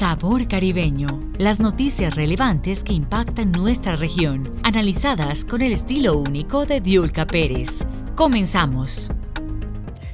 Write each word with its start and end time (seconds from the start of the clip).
Sabor 0.00 0.48
Caribeño. 0.48 1.08
Las 1.36 1.60
noticias 1.60 2.16
relevantes 2.16 2.82
que 2.82 2.94
impactan 2.94 3.52
nuestra 3.52 3.96
región, 3.96 4.44
analizadas 4.62 5.44
con 5.44 5.60
el 5.60 5.74
estilo 5.74 6.16
único 6.16 6.64
de 6.64 6.80
Diulca 6.80 7.26
Pérez. 7.26 7.84
Comenzamos. 8.16 9.10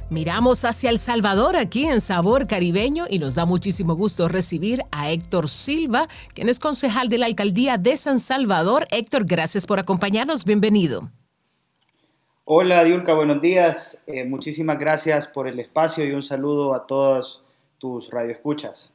Miramos 0.09 0.65
hacia 0.65 0.89
El 0.89 0.99
Salvador 0.99 1.55
aquí 1.55 1.85
en 1.85 2.01
Sabor 2.01 2.47
Caribeño 2.47 3.05
y 3.09 3.19
nos 3.19 3.35
da 3.35 3.45
muchísimo 3.45 3.95
gusto 3.95 4.27
recibir 4.27 4.81
a 4.91 5.09
Héctor 5.09 5.47
Silva, 5.47 6.09
quien 6.33 6.49
es 6.49 6.59
concejal 6.59 7.07
de 7.07 7.19
la 7.19 7.27
Alcaldía 7.27 7.77
de 7.77 7.95
San 7.95 8.19
Salvador. 8.19 8.87
Héctor, 8.91 9.23
gracias 9.23 9.65
por 9.65 9.79
acompañarnos. 9.79 10.43
Bienvenido. 10.43 11.11
Hola, 12.43 12.83
Diulca, 12.83 13.13
buenos 13.13 13.41
días. 13.41 14.03
Eh, 14.05 14.25
muchísimas 14.25 14.77
gracias 14.77 15.27
por 15.27 15.47
el 15.47 15.57
espacio 15.61 16.03
y 16.03 16.11
un 16.11 16.23
saludo 16.23 16.73
a 16.73 16.85
todos 16.85 17.41
tus 17.77 18.09
radioescuchas. 18.09 18.91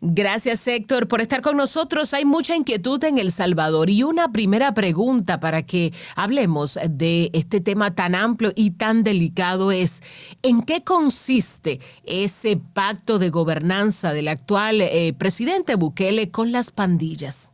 Gracias 0.00 0.66
Héctor 0.66 1.08
por 1.08 1.20
estar 1.20 1.42
con 1.42 1.56
nosotros. 1.56 2.14
Hay 2.14 2.24
mucha 2.24 2.56
inquietud 2.56 3.02
en 3.04 3.18
El 3.18 3.32
Salvador 3.32 3.90
y 3.90 4.02
una 4.02 4.32
primera 4.32 4.72
pregunta 4.72 5.40
para 5.40 5.62
que 5.62 5.92
hablemos 6.16 6.78
de 6.88 7.30
este 7.32 7.60
tema 7.60 7.94
tan 7.94 8.14
amplio 8.14 8.52
y 8.54 8.72
tan 8.72 9.02
delicado 9.02 9.72
es, 9.72 10.02
¿en 10.42 10.62
qué 10.62 10.82
consiste 10.82 11.80
ese 12.04 12.56
pacto 12.56 13.18
de 13.18 13.30
gobernanza 13.30 14.12
del 14.12 14.28
actual 14.28 14.80
eh, 14.80 15.12
presidente 15.16 15.74
Bukele 15.74 16.30
con 16.30 16.52
las 16.52 16.70
pandillas? 16.70 17.52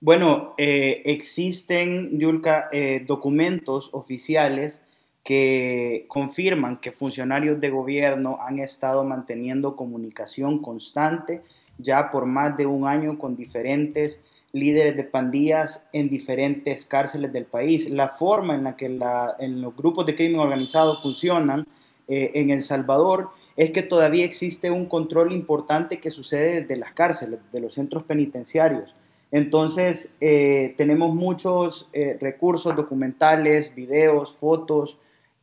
Bueno, 0.00 0.54
eh, 0.58 1.02
existen, 1.06 2.18
Yulka, 2.18 2.68
eh, 2.70 3.04
documentos 3.06 3.90
oficiales 3.92 4.82
que 5.26 6.04
confirman 6.06 6.76
que 6.76 6.92
funcionarios 6.92 7.60
de 7.60 7.68
gobierno 7.68 8.38
han 8.40 8.60
estado 8.60 9.02
manteniendo 9.02 9.74
comunicación 9.74 10.60
constante 10.62 11.42
ya 11.78 12.12
por 12.12 12.26
más 12.26 12.56
de 12.56 12.64
un 12.64 12.86
año 12.86 13.18
con 13.18 13.34
diferentes 13.34 14.20
líderes 14.52 14.96
de 14.96 15.02
pandillas 15.02 15.84
en 15.92 16.08
diferentes 16.08 16.86
cárceles 16.86 17.32
del 17.32 17.44
país. 17.44 17.90
La 17.90 18.10
forma 18.10 18.54
en 18.54 18.62
la 18.62 18.76
que 18.76 18.86
en 18.86 19.60
los 19.60 19.76
grupos 19.76 20.06
de 20.06 20.14
crimen 20.14 20.38
organizado 20.38 21.02
funcionan 21.02 21.66
eh, 22.06 22.30
en 22.34 22.50
El 22.50 22.62
Salvador 22.62 23.30
es 23.56 23.72
que 23.72 23.82
todavía 23.82 24.24
existe 24.24 24.70
un 24.70 24.86
control 24.86 25.32
importante 25.32 25.98
que 25.98 26.12
sucede 26.12 26.60
desde 26.60 26.76
las 26.76 26.92
cárceles, 26.92 27.40
de 27.50 27.60
los 27.60 27.74
centros 27.74 28.04
penitenciarios. 28.04 28.94
Entonces, 29.32 30.14
eh, 30.20 30.74
tenemos 30.76 31.12
muchos 31.12 31.88
eh, 31.92 32.16
recursos 32.20 32.76
documentales, 32.76 33.74
videos, 33.74 34.32
fotos, 34.32 34.98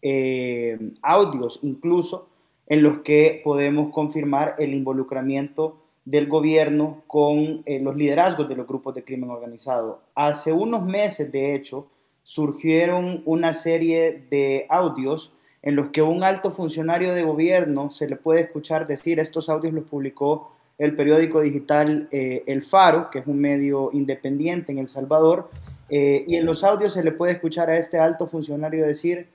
eh, 0.05 0.77
audios 1.01 1.59
incluso, 1.63 2.27
en 2.67 2.83
los 2.83 2.99
que 2.99 3.41
podemos 3.41 3.93
confirmar 3.93 4.55
el 4.59 4.73
involucramiento 4.73 5.77
del 6.03 6.27
gobierno 6.27 7.03
con 7.07 7.63
eh, 7.65 7.79
los 7.79 7.95
liderazgos 7.95 8.49
de 8.49 8.55
los 8.57 8.67
grupos 8.67 8.93
de 8.95 9.05
crimen 9.05 9.29
organizado. 9.29 10.01
Hace 10.13 10.51
unos 10.51 10.83
meses, 10.83 11.31
de 11.31 11.55
hecho, 11.55 11.87
surgieron 12.21 13.21
una 13.25 13.53
serie 13.53 14.25
de 14.29 14.65
audios 14.69 15.31
en 15.61 15.77
los 15.77 15.91
que 15.91 16.01
un 16.01 16.23
alto 16.23 16.51
funcionario 16.51 17.13
de 17.13 17.23
gobierno 17.23 17.89
se 17.89 18.09
le 18.09 18.17
puede 18.17 18.41
escuchar 18.41 18.85
decir, 18.85 19.21
estos 19.21 19.47
audios 19.47 19.73
los 19.73 19.85
publicó 19.85 20.51
el 20.77 20.97
periódico 20.97 21.39
digital 21.39 22.09
eh, 22.11 22.43
El 22.45 22.63
Faro, 22.63 23.09
que 23.09 23.19
es 23.19 23.27
un 23.27 23.39
medio 23.39 23.89
independiente 23.93 24.73
en 24.73 24.79
El 24.79 24.89
Salvador, 24.89 25.49
y 25.89 26.37
en 26.37 26.45
los 26.47 26.63
audios 26.63 26.93
se 26.93 27.03
le 27.03 27.11
puede 27.11 27.33
escuchar 27.33 27.69
a 27.69 27.77
este 27.77 27.99
alto 27.99 28.25
funcionario 28.25 28.87
decir, 28.87 29.27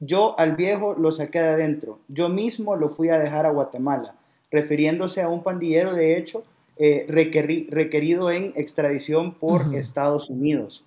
yo 0.00 0.38
al 0.38 0.56
viejo 0.56 0.94
lo 0.94 1.12
saqué 1.12 1.40
de 1.40 1.48
adentro, 1.48 2.00
yo 2.08 2.28
mismo 2.28 2.76
lo 2.76 2.90
fui 2.90 3.08
a 3.08 3.18
dejar 3.18 3.46
a 3.46 3.50
Guatemala, 3.50 4.14
refiriéndose 4.50 5.22
a 5.22 5.28
un 5.28 5.42
pandillero, 5.42 5.94
de 5.94 6.16
hecho, 6.16 6.44
eh, 6.76 7.06
requerido 7.08 8.30
en 8.30 8.52
extradición 8.56 9.34
por 9.34 9.74
Estados 9.74 10.28
Unidos. 10.28 10.84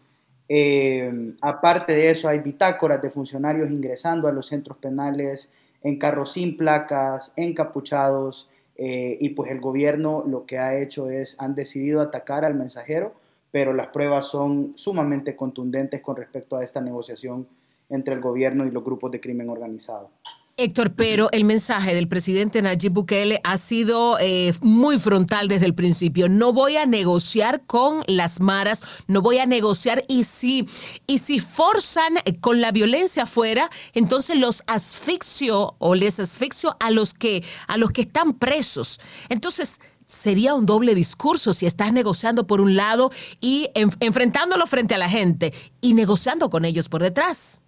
Eh, 0.49 1.33
aparte 1.41 1.93
de 1.93 2.09
eso, 2.09 2.27
hay 2.27 2.39
bitácoras 2.39 3.01
de 3.01 3.09
funcionarios 3.09 3.69
ingresando 3.69 4.27
a 4.27 4.31
los 4.31 4.47
centros 4.47 4.77
penales 4.77 5.51
en 5.83 5.97
carros 5.97 6.33
sin 6.33 6.57
placas, 6.57 7.33
encapuchados, 7.35 8.49
eh, 8.77 9.17
y 9.19 9.29
pues 9.29 9.51
el 9.51 9.59
gobierno 9.59 10.23
lo 10.27 10.45
que 10.45 10.59
ha 10.59 10.79
hecho 10.79 11.09
es, 11.09 11.35
han 11.39 11.55
decidido 11.55 11.99
atacar 11.99 12.45
al 12.45 12.55
mensajero, 12.55 13.13
pero 13.51 13.73
las 13.73 13.87
pruebas 13.87 14.27
son 14.27 14.73
sumamente 14.75 15.35
contundentes 15.35 16.01
con 16.01 16.15
respecto 16.15 16.57
a 16.57 16.63
esta 16.63 16.79
negociación 16.79 17.47
entre 17.89 18.13
el 18.13 18.21
gobierno 18.21 18.65
y 18.65 18.71
los 18.71 18.83
grupos 18.83 19.11
de 19.11 19.19
crimen 19.19 19.49
organizado. 19.49 20.11
Héctor, 20.59 20.95
pero 20.95 21.29
el 21.33 21.43
mensaje 21.43 21.93
del 21.93 22.07
presidente 22.07 22.63
Nayib 22.63 22.91
Bukele 22.91 23.39
ha 23.43 23.59
sido 23.59 24.17
eh, 24.19 24.53
muy 24.61 24.97
frontal 24.97 25.47
desde 25.47 25.67
el 25.67 25.75
principio. 25.75 26.29
No 26.29 26.51
voy 26.51 26.77
a 26.77 26.87
negociar 26.87 27.61
con 27.67 28.03
las 28.07 28.39
maras, 28.39 28.81
no 29.05 29.21
voy 29.21 29.37
a 29.37 29.45
negociar 29.45 30.03
y 30.07 30.23
si, 30.23 30.67
y 31.05 31.19
si 31.19 31.41
forzan 31.41 32.15
con 32.41 32.59
la 32.59 32.71
violencia 32.71 33.23
afuera, 33.23 33.69
entonces 33.93 34.39
los 34.39 34.63
asfixio 34.65 35.75
o 35.77 35.93
les 35.93 36.19
asfixio 36.19 36.75
a 36.79 36.89
los 36.89 37.13
que, 37.13 37.43
a 37.67 37.77
los 37.77 37.91
que 37.91 38.01
están 38.01 38.33
presos. 38.33 38.99
Entonces, 39.29 39.79
sería 40.07 40.55
un 40.55 40.65
doble 40.65 40.95
discurso 40.95 41.53
si 41.53 41.67
estás 41.67 41.93
negociando 41.93 42.47
por 42.47 42.61
un 42.61 42.75
lado 42.75 43.11
y 43.41 43.69
enfrentándolo 43.75 44.65
frente 44.65 44.95
a 44.95 44.97
la 44.97 45.09
gente 45.09 45.53
y 45.81 45.93
negociando 45.93 46.49
con 46.49 46.65
ellos 46.65 46.89
por 46.89 47.03
detrás. 47.03 47.61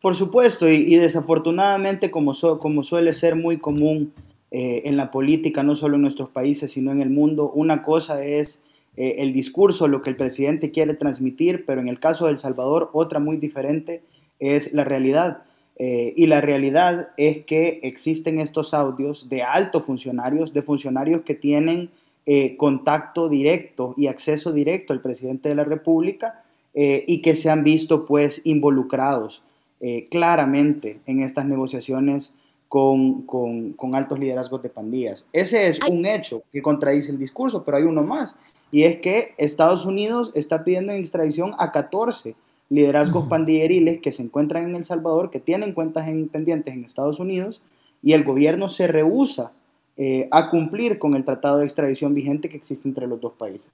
Por 0.00 0.14
supuesto, 0.14 0.68
y, 0.68 0.94
desafortunadamente, 0.96 2.10
como, 2.10 2.32
como 2.60 2.82
suele 2.82 3.14
ser 3.14 3.34
muy 3.34 3.58
común 3.58 4.12
eh, 4.50 4.82
en 4.84 4.96
la 4.96 5.10
política, 5.10 5.62
no 5.62 5.74
solo 5.74 5.96
en 5.96 6.02
nuestros 6.02 6.28
países, 6.28 6.72
sino 6.72 6.92
en 6.92 7.00
el 7.00 7.08
mundo, 7.08 7.50
una 7.50 7.82
cosa 7.82 8.22
es 8.22 8.62
eh, 8.96 9.16
el 9.18 9.32
discurso, 9.32 9.88
lo 9.88 10.02
que 10.02 10.10
el 10.10 10.16
presidente 10.16 10.70
quiere 10.70 10.94
transmitir, 10.94 11.64
pero 11.66 11.80
en 11.80 11.88
el 11.88 11.98
caso 11.98 12.26
de 12.26 12.32
El 12.32 12.38
Salvador, 12.38 12.90
otra 12.92 13.20
muy 13.20 13.38
diferente 13.38 14.02
es 14.38 14.72
la 14.74 14.84
realidad. 14.84 15.44
Eh, 15.78 16.12
y 16.16 16.26
la 16.26 16.40
realidad 16.40 17.08
es 17.16 17.44
que 17.44 17.80
existen 17.82 18.38
estos 18.38 18.74
audios 18.74 19.28
de 19.30 19.42
altos 19.42 19.84
funcionarios, 19.84 20.52
de 20.52 20.62
funcionarios 20.62 21.22
que 21.22 21.34
tienen 21.34 21.90
contacto 22.56 23.28
directo 23.28 23.94
y 23.96 24.08
acceso 24.08 24.52
directo 24.52 24.92
al 24.92 25.00
presidente 25.00 25.48
de 25.48 25.54
la 25.54 25.62
República 25.62 26.42
y 26.74 27.22
que 27.22 27.36
se 27.36 27.50
han 27.50 27.62
visto 27.62 28.04
pues 28.04 28.40
involucrados 28.42 29.44
eh, 29.80 30.08
claramente 30.10 31.00
en 31.06 31.20
estas 31.20 31.46
negociaciones 31.46 32.32
con, 32.68 33.22
con, 33.22 33.94
altos 33.94 34.18
liderazgos 34.18 34.62
de 34.62 34.70
pandillas. 34.70 35.26
Ese 35.32 35.68
es 35.68 35.78
un 35.88 36.04
hecho 36.04 36.42
que 36.52 36.62
contradice 36.62 37.12
el 37.12 37.18
discurso, 37.18 37.64
pero 37.64 37.76
hay 37.76 37.84
uno 37.84 38.02
más, 38.02 38.36
y 38.70 38.82
es 38.82 38.98
que 38.98 39.34
Estados 39.38 39.86
Unidos 39.86 40.32
está 40.34 40.64
pidiendo 40.64 40.92
en 40.92 40.98
extradición 40.98 41.52
a 41.58 41.70
14 41.70 42.34
liderazgos 42.68 43.28
pandilleriles 43.28 44.00
que 44.00 44.12
se 44.12 44.22
encuentran 44.22 44.64
en 44.64 44.74
El 44.74 44.84
Salvador, 44.84 45.30
que 45.30 45.40
tienen 45.40 45.72
cuentas 45.72 46.08
en, 46.08 46.28
pendientes 46.28 46.74
en 46.74 46.84
Estados 46.84 47.20
Unidos, 47.20 47.60
y 48.02 48.12
el 48.12 48.24
gobierno 48.24 48.68
se 48.68 48.88
rehúsa 48.88 49.52
eh, 49.96 50.28
a 50.30 50.50
cumplir 50.50 50.98
con 50.98 51.14
el 51.14 51.24
tratado 51.24 51.58
de 51.58 51.64
extradición 51.64 52.14
vigente 52.14 52.48
que 52.48 52.56
existe 52.56 52.88
entre 52.88 53.06
los 53.06 53.20
dos 53.20 53.32
países. 53.34 53.70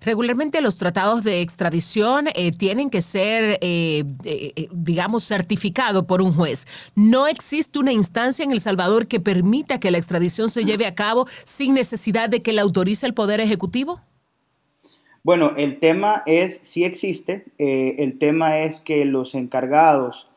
Regularmente 0.00 0.60
los 0.60 0.76
tratados 0.76 1.24
de 1.24 1.40
extradición 1.40 2.28
eh, 2.34 2.52
tienen 2.52 2.90
que 2.90 3.02
ser, 3.02 3.58
eh, 3.60 4.04
eh, 4.24 4.68
digamos, 4.72 5.26
certificados 5.26 6.04
por 6.04 6.22
un 6.22 6.32
juez. 6.32 6.66
¿No 6.94 7.26
existe 7.26 7.78
una 7.78 7.92
instancia 7.92 8.44
en 8.44 8.52
El 8.52 8.60
Salvador 8.60 9.06
que 9.06 9.20
permita 9.20 9.80
que 9.80 9.90
la 9.90 9.98
extradición 9.98 10.50
se 10.50 10.64
lleve 10.64 10.86
a 10.86 10.94
cabo 10.94 11.26
sin 11.44 11.74
necesidad 11.74 12.28
de 12.28 12.42
que 12.42 12.52
la 12.52 12.62
autorice 12.62 13.06
el 13.06 13.14
Poder 13.14 13.40
Ejecutivo? 13.40 14.00
Bueno, 15.24 15.52
el 15.56 15.78
tema 15.78 16.22
es, 16.26 16.60
sí 16.62 16.84
existe, 16.84 17.44
el 17.58 18.18
tema 18.18 18.60
es 18.60 18.80
que 18.80 19.04
los 19.04 19.34
encargados 19.34 20.28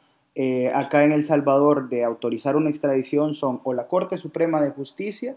acá 0.73 1.03
en 1.03 1.11
El 1.11 1.23
Salvador 1.23 1.89
de 1.89 2.03
autorizar 2.03 2.55
una 2.55 2.69
extradición 2.69 3.33
son 3.33 3.59
o 3.63 3.73
la 3.73 3.87
Corte 3.87 4.17
Suprema 4.17 4.61
de 4.61 4.71
Justicia, 4.71 5.35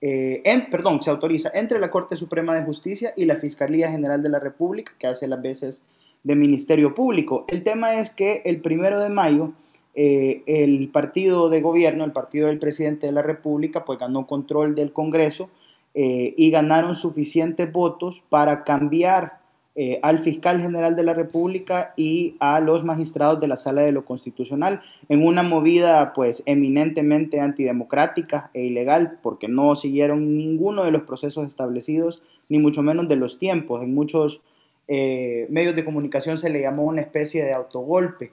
eh, 0.00 0.42
en, 0.44 0.68
perdón, 0.70 1.00
se 1.00 1.10
autoriza 1.10 1.50
entre 1.54 1.78
la 1.78 1.90
Corte 1.90 2.16
Suprema 2.16 2.54
de 2.54 2.64
Justicia 2.64 3.14
y 3.16 3.24
la 3.24 3.36
Fiscalía 3.36 3.90
General 3.90 4.22
de 4.22 4.28
la 4.28 4.38
República, 4.38 4.92
que 4.98 5.06
hace 5.06 5.26
las 5.26 5.40
veces 5.40 5.82
de 6.22 6.36
Ministerio 6.36 6.94
Público. 6.94 7.44
El 7.48 7.62
tema 7.62 7.94
es 7.94 8.10
que 8.10 8.42
el 8.44 8.60
primero 8.60 9.00
de 9.00 9.08
mayo, 9.08 9.52
eh, 9.94 10.42
el 10.46 10.88
partido 10.88 11.48
de 11.48 11.62
gobierno, 11.62 12.04
el 12.04 12.12
partido 12.12 12.48
del 12.48 12.58
presidente 12.58 13.06
de 13.06 13.12
la 13.12 13.22
República, 13.22 13.84
pues 13.84 13.98
ganó 13.98 14.26
control 14.26 14.74
del 14.74 14.92
Congreso 14.92 15.48
eh, 15.94 16.34
y 16.36 16.50
ganaron 16.50 16.94
suficientes 16.94 17.72
votos 17.72 18.22
para 18.28 18.64
cambiar 18.64 19.38
eh, 19.78 20.00
al 20.02 20.20
fiscal 20.20 20.58
general 20.58 20.96
de 20.96 21.02
la 21.02 21.12
República 21.12 21.92
y 21.96 22.34
a 22.40 22.60
los 22.60 22.82
magistrados 22.82 23.40
de 23.40 23.46
la 23.46 23.58
Sala 23.58 23.82
de 23.82 23.92
lo 23.92 24.06
Constitucional 24.06 24.80
en 25.10 25.26
una 25.26 25.42
movida 25.42 26.14
pues 26.14 26.42
eminentemente 26.46 27.40
antidemocrática 27.40 28.50
e 28.54 28.64
ilegal 28.64 29.18
porque 29.22 29.48
no 29.48 29.76
siguieron 29.76 30.38
ninguno 30.38 30.82
de 30.82 30.92
los 30.92 31.02
procesos 31.02 31.46
establecidos 31.46 32.22
ni 32.48 32.58
mucho 32.58 32.82
menos 32.82 33.06
de 33.06 33.16
los 33.16 33.38
tiempos. 33.38 33.82
En 33.82 33.94
muchos 33.94 34.40
eh, 34.88 35.46
medios 35.50 35.76
de 35.76 35.84
comunicación 35.84 36.38
se 36.38 36.48
le 36.48 36.62
llamó 36.62 36.84
una 36.84 37.02
especie 37.02 37.44
de 37.44 37.52
autogolpe. 37.52 38.32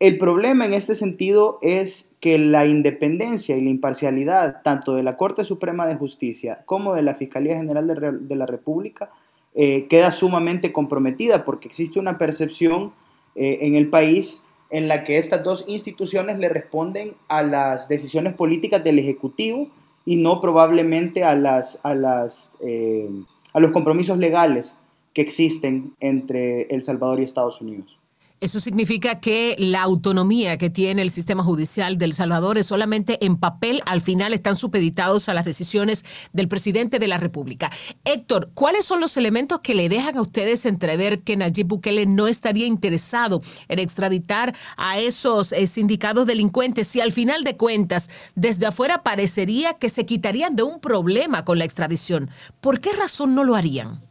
El 0.00 0.18
problema 0.18 0.66
en 0.66 0.74
este 0.74 0.94
sentido 0.94 1.58
es 1.62 2.12
que 2.20 2.38
la 2.38 2.66
independencia 2.66 3.56
y 3.56 3.62
la 3.62 3.70
imparcialidad 3.70 4.62
tanto 4.62 4.94
de 4.94 5.02
la 5.02 5.16
Corte 5.16 5.44
Suprema 5.44 5.86
de 5.86 5.96
Justicia 5.96 6.62
como 6.66 6.94
de 6.94 7.02
la 7.02 7.14
Fiscalía 7.14 7.56
General 7.56 7.86
de, 8.28 8.36
la 8.36 8.46
República 8.46 9.08
eh, 9.54 9.86
queda 9.88 10.10
sumamente 10.10 10.72
comprometida 10.72 11.44
porque 11.44 11.68
existe 11.68 12.00
una 12.00 12.18
percepción 12.18 12.92
eh, 13.36 13.58
en 13.62 13.76
el 13.76 13.88
país 13.88 14.42
en 14.70 14.88
la 14.88 15.04
que 15.04 15.18
estas 15.18 15.44
dos 15.44 15.64
instituciones 15.68 16.38
le 16.38 16.48
responden 16.48 17.12
a 17.28 17.44
las 17.44 17.86
decisiones 17.86 18.34
políticas 18.34 18.82
del 18.82 18.98
Ejecutivo 18.98 19.68
y 20.04 20.16
no 20.16 20.40
probablemente 20.40 21.22
a, 21.22 21.36
las, 21.36 21.78
a, 21.84 21.94
las, 21.94 22.50
eh, 22.60 23.08
a 23.52 23.60
los 23.60 23.70
compromisos 23.70 24.18
legales 24.18 24.76
que 25.12 25.22
existen 25.22 25.94
entre 26.00 26.62
El 26.62 26.82
Salvador 26.82 27.20
y 27.20 27.24
Estados 27.24 27.60
Unidos. 27.60 27.96
Eso 28.44 28.60
significa 28.60 29.20
que 29.20 29.56
la 29.58 29.80
autonomía 29.80 30.58
que 30.58 30.68
tiene 30.68 31.00
el 31.00 31.08
sistema 31.08 31.42
judicial 31.42 31.96
del 31.96 32.12
Salvador 32.12 32.58
es 32.58 32.66
solamente 32.66 33.24
en 33.24 33.38
papel, 33.38 33.80
al 33.86 34.02
final 34.02 34.34
están 34.34 34.54
supeditados 34.54 35.30
a 35.30 35.34
las 35.34 35.46
decisiones 35.46 36.04
del 36.34 36.46
presidente 36.46 36.98
de 36.98 37.08
la 37.08 37.16
República. 37.16 37.70
Héctor, 38.04 38.50
¿cuáles 38.52 38.84
son 38.84 39.00
los 39.00 39.16
elementos 39.16 39.60
que 39.60 39.74
le 39.74 39.88
dejan 39.88 40.18
a 40.18 40.20
ustedes 40.20 40.66
entrever 40.66 41.22
que 41.22 41.38
Nayib 41.38 41.68
Bukele 41.68 42.04
no 42.04 42.26
estaría 42.26 42.66
interesado 42.66 43.40
en 43.68 43.78
extraditar 43.78 44.54
a 44.76 44.98
esos 44.98 45.52
eh, 45.52 45.66
sindicados 45.66 46.26
delincuentes 46.26 46.86
si 46.86 47.00
al 47.00 47.12
final 47.12 47.44
de 47.44 47.56
cuentas 47.56 48.10
desde 48.34 48.66
afuera 48.66 49.02
parecería 49.02 49.72
que 49.72 49.88
se 49.88 50.04
quitarían 50.04 50.54
de 50.54 50.64
un 50.64 50.80
problema 50.80 51.46
con 51.46 51.58
la 51.58 51.64
extradición? 51.64 52.28
¿Por 52.60 52.82
qué 52.82 52.92
razón 52.92 53.34
no 53.34 53.42
lo 53.42 53.54
harían? 53.54 54.02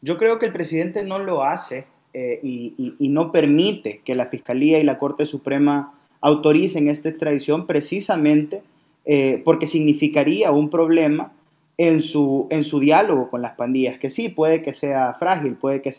Yo 0.00 0.16
creo 0.16 0.38
que 0.38 0.46
el 0.46 0.54
presidente 0.54 1.04
no 1.04 1.18
lo 1.18 1.42
hace 1.42 1.86
eh, 2.18 2.40
y, 2.42 3.08
no 3.10 3.30
permite 3.30 4.00
que 4.02 4.14
la 4.14 4.24
Fiscalía 4.24 4.78
y 4.78 4.84
la 4.84 4.96
Corte 4.96 5.26
Suprema 5.26 5.92
autoricen 6.22 6.88
esta 6.88 7.10
extradición 7.10 7.66
precisamente 7.66 8.62
eh, 9.04 9.42
porque 9.44 9.66
significaría 9.66 10.50
un 10.50 10.70
problema 10.70 11.34
en 11.76 12.00
su, 12.00 12.46
en 12.48 12.62
su 12.62 12.80
diálogo 12.80 13.28
con 13.28 13.42
las 13.42 13.52
pandillas, 13.52 13.98
que 13.98 14.08
sí, 14.08 14.30
puede 14.30 14.62
que 14.62 14.72
sea 14.72 15.12
frágil, 15.12 15.56
puede 15.56 15.82
que, 15.82 15.90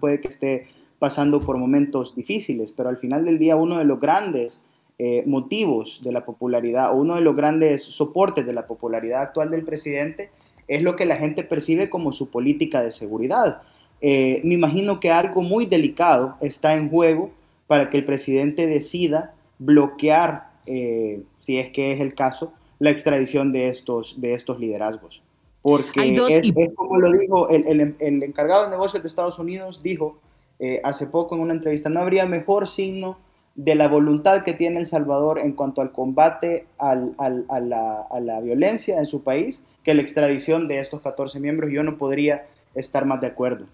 puede 0.00 0.22
que 0.22 0.28
esté 0.28 0.64
pasando 0.98 1.42
por 1.42 1.58
momentos 1.58 2.16
difíciles, 2.16 2.72
pero 2.74 2.88
al 2.88 2.96
final 2.96 3.26
del 3.26 3.38
día 3.38 3.56
uno 3.56 3.76
de 3.76 3.84
los 3.84 4.00
grandes 4.00 4.62
eh, 4.98 5.24
motivos 5.26 6.00
de 6.02 6.12
la 6.12 6.24
popularidad 6.24 6.92
o 6.92 6.94
uno 6.94 7.16
de 7.16 7.20
los 7.20 7.36
grandes 7.36 7.82
soportes 7.82 8.46
de 8.46 8.54
la 8.54 8.66
popularidad 8.66 9.20
actual 9.20 9.50
del 9.50 9.64
presidente 9.64 10.30
es 10.68 10.80
lo 10.80 10.96
que 10.96 11.04
la 11.04 11.16
gente 11.16 11.42
percibe 11.42 11.90
como 11.90 12.12
su 12.12 12.30
política 12.30 12.82
de 12.82 12.92
seguridad. 12.92 13.60
Eh, 14.00 14.40
me 14.44 14.54
imagino 14.54 14.98
que 15.00 15.10
algo 15.10 15.42
muy 15.42 15.66
delicado 15.66 16.36
está 16.40 16.74
en 16.74 16.88
juego 16.88 17.30
para 17.66 17.90
que 17.90 17.98
el 17.98 18.04
presidente 18.04 18.66
decida 18.66 19.34
bloquear, 19.58 20.50
eh, 20.66 21.22
si 21.38 21.58
es 21.58 21.70
que 21.70 21.92
es 21.92 22.00
el 22.00 22.14
caso, 22.14 22.52
la 22.78 22.90
extradición 22.90 23.52
de 23.52 23.68
estos, 23.68 24.20
de 24.20 24.34
estos 24.34 24.58
liderazgos. 24.58 25.22
Porque 25.62 26.16
es, 26.28 26.52
como 26.74 26.98
lo 26.98 27.12
dijo 27.12 27.50
el, 27.50 27.94
el, 27.98 28.22
encargado 28.22 28.64
de 28.64 28.70
negocios 28.70 29.02
de 29.02 29.06
Estados 29.06 29.38
Unidos, 29.38 29.82
dijo 29.82 30.18
eh, 30.58 30.80
hace 30.82 31.06
poco 31.06 31.34
en 31.34 31.42
una 31.42 31.52
entrevista, 31.52 31.90
no 31.90 32.00
habría 32.00 32.24
mejor 32.24 32.66
signo 32.66 33.18
de 33.54 33.74
la 33.74 33.88
voluntad 33.88 34.42
que 34.42 34.54
tiene 34.54 34.80
El 34.80 34.86
Salvador 34.86 35.38
en 35.38 35.52
cuanto 35.52 35.82
al 35.82 35.92
combate 35.92 36.66
al, 36.78 37.14
al, 37.18 37.44
a, 37.50 37.60
la, 37.60 38.00
a, 38.00 38.20
la, 38.20 38.40
violencia 38.40 38.98
en 38.98 39.06
su 39.06 39.22
país 39.22 39.62
que 39.82 39.94
la 39.94 40.00
extradición 40.00 40.66
de 40.66 40.78
estos 40.80 41.02
14 41.02 41.40
miembros. 41.40 41.70
Yo 41.70 41.82
no 41.82 41.98
podría 41.98 42.46
estar 42.74 43.04
más 43.04 43.20
de 43.20 43.26
acuerdo. 43.26 43.66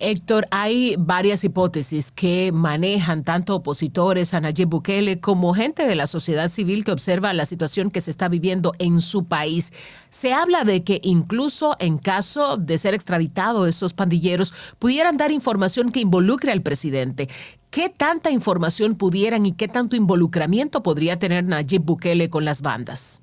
Héctor, 0.00 0.46
hay 0.52 0.94
varias 0.96 1.42
hipótesis 1.42 2.12
que 2.12 2.52
manejan 2.52 3.24
tanto 3.24 3.56
opositores 3.56 4.32
a 4.32 4.40
Nayib 4.40 4.68
Bukele 4.68 5.18
como 5.18 5.52
gente 5.54 5.88
de 5.88 5.96
la 5.96 6.06
sociedad 6.06 6.50
civil 6.50 6.84
que 6.84 6.92
observa 6.92 7.32
la 7.32 7.44
situación 7.44 7.90
que 7.90 8.00
se 8.00 8.12
está 8.12 8.28
viviendo 8.28 8.72
en 8.78 9.00
su 9.00 9.24
país. 9.24 9.72
Se 10.08 10.32
habla 10.32 10.62
de 10.62 10.84
que 10.84 11.00
incluso 11.02 11.74
en 11.80 11.98
caso 11.98 12.56
de 12.56 12.78
ser 12.78 12.94
extraditado 12.94 13.66
esos 13.66 13.92
pandilleros 13.92 14.54
pudieran 14.78 15.16
dar 15.16 15.32
información 15.32 15.90
que 15.90 15.98
involucre 15.98 16.52
al 16.52 16.62
presidente. 16.62 17.28
¿Qué 17.70 17.88
tanta 17.88 18.30
información 18.30 18.94
pudieran 18.94 19.46
y 19.46 19.52
qué 19.52 19.66
tanto 19.66 19.96
involucramiento 19.96 20.84
podría 20.84 21.18
tener 21.18 21.42
Nayib 21.42 21.82
Bukele 21.82 22.30
con 22.30 22.44
las 22.44 22.62
bandas? 22.62 23.20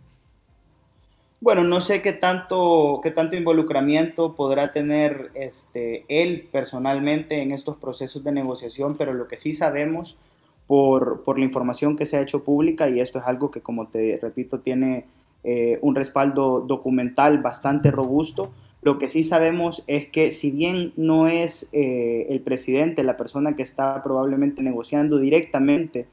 Bueno, 1.46 1.64
no 1.64 1.80
sé 1.80 2.02
qué 2.02 2.12
tanto, 2.12 3.02
qué 3.04 3.12
tanto 3.12 3.36
involucramiento 3.36 4.34
podrá 4.34 4.74
tener 4.74 5.30
este, 5.36 6.04
él 6.08 6.50
personalmente 6.52 7.40
en 7.44 7.52
estos 7.52 7.78
procesos 7.78 8.24
de 8.24 8.32
negociación, 8.32 8.98
pero 8.98 9.14
lo 9.14 9.28
que 9.28 9.38
sí 9.38 9.54
sabemos 9.54 10.18
por, 10.66 11.22
por 11.22 11.38
la 11.38 11.46
información 11.46 11.98
que 11.98 12.08
se 12.08 12.18
ha 12.18 12.22
hecho 12.22 12.44
pública, 12.44 12.90
y 12.90 13.00
esto 13.00 13.20
es 13.20 13.26
algo 13.26 13.52
que, 13.52 13.62
como 13.62 13.90
te 13.90 14.18
repito, 14.20 14.62
tiene 14.62 15.06
eh, 15.44 15.78
un 15.84 15.94
respaldo 15.94 16.62
documental 16.62 17.38
bastante 17.44 17.92
robusto, 17.92 18.52
lo 18.82 18.98
que 18.98 19.08
sí 19.08 19.24
sabemos 19.24 19.84
es 19.86 20.08
que 20.08 20.32
si 20.32 20.50
bien 20.50 20.94
no 20.96 21.28
es 21.28 21.70
eh, 21.74 22.26
el 22.32 22.42
presidente 22.42 23.04
la 23.04 23.18
persona 23.18 23.56
que 23.56 23.62
está 23.62 24.02
probablemente 24.02 24.64
negociando 24.64 25.20
directamente 25.20 26.08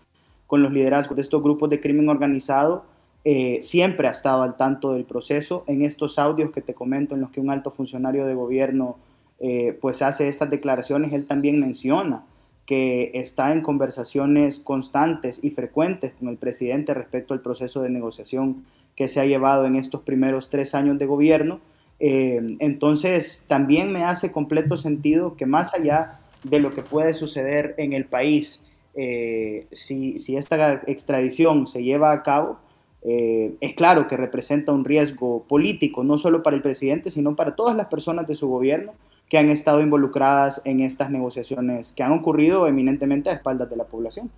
con 0.46 0.62
los 0.62 0.74
liderazgos 0.74 1.16
de 1.16 1.22
estos 1.22 1.42
grupos 1.42 1.70
de 1.70 1.80
crimen 1.80 2.10
organizado, 2.10 2.84
eh, 3.24 3.60
siempre 3.62 4.08
ha 4.08 4.10
estado 4.10 4.42
al 4.42 4.56
tanto 4.56 4.94
del 4.94 5.04
proceso. 5.04 5.64
En 5.68 5.84
estos 5.84 6.18
audios 6.18 6.50
que 6.50 6.60
te 6.60 6.74
comento, 6.74 7.14
en 7.14 7.20
los 7.20 7.30
que 7.30 7.40
un 7.40 7.50
alto 7.50 7.70
funcionario 7.70 8.26
de 8.26 8.34
gobierno 8.34 8.96
eh, 9.38 9.76
pues 9.80 10.02
hace 10.02 10.28
estas 10.28 10.50
declaraciones, 10.50 11.12
él 11.12 11.26
también 11.26 11.60
menciona 11.60 12.24
que 12.66 13.10
está 13.14 13.52
en 13.52 13.60
conversaciones 13.60 14.60
constantes 14.60 15.42
y 15.42 15.50
frecuentes 15.50 16.12
con 16.18 16.28
el 16.28 16.36
presidente 16.36 16.94
respecto 16.94 17.34
al 17.34 17.40
proceso 17.40 17.82
de 17.82 17.90
negociación 17.90 18.64
que 18.96 19.08
se 19.08 19.20
ha 19.20 19.24
llevado 19.24 19.66
en 19.66 19.76
estos 19.76 20.02
primeros 20.02 20.48
tres 20.48 20.74
años 20.74 20.98
de 20.98 21.06
gobierno. 21.06 21.60
Eh, 21.98 22.40
entonces, 22.58 23.44
también 23.48 23.92
me 23.92 24.04
hace 24.04 24.32
completo 24.32 24.76
sentido 24.76 25.36
que 25.36 25.46
más 25.46 25.74
allá 25.74 26.20
de 26.42 26.60
lo 26.60 26.70
que 26.70 26.82
puede 26.82 27.12
suceder 27.12 27.74
en 27.78 27.92
el 27.92 28.04
país, 28.04 28.60
si, 29.72 30.18
si 30.18 30.36
esta 30.36 30.82
extradición 30.86 31.66
se 31.66 31.82
lleva 31.82 32.12
a 32.12 32.22
cabo, 32.22 32.58
eh, 33.04 33.56
es 33.60 33.74
claro 33.74 34.06
que 34.06 34.16
representa 34.16 34.72
un 34.72 34.84
riesgo 34.84 35.44
político, 35.48 36.04
no 36.04 36.18
solo 36.18 36.42
para 36.42 36.56
el 36.56 36.62
presidente, 36.62 37.10
sino 37.10 37.34
para 37.34 37.56
todas 37.56 37.76
las 37.76 37.86
personas 37.86 38.26
de 38.26 38.36
su 38.36 38.48
gobierno 38.48 38.92
que 39.28 39.38
han 39.38 39.50
estado 39.50 39.80
involucradas 39.80 40.60
en 40.64 40.80
estas 40.80 41.10
negociaciones 41.10 41.92
que 41.92 42.02
han 42.02 42.12
ocurrido 42.12 42.66
eminentemente 42.66 43.30
a 43.30 43.32
espaldas 43.32 43.68
de 43.70 43.76
la 43.76 43.84
población. 43.84 44.30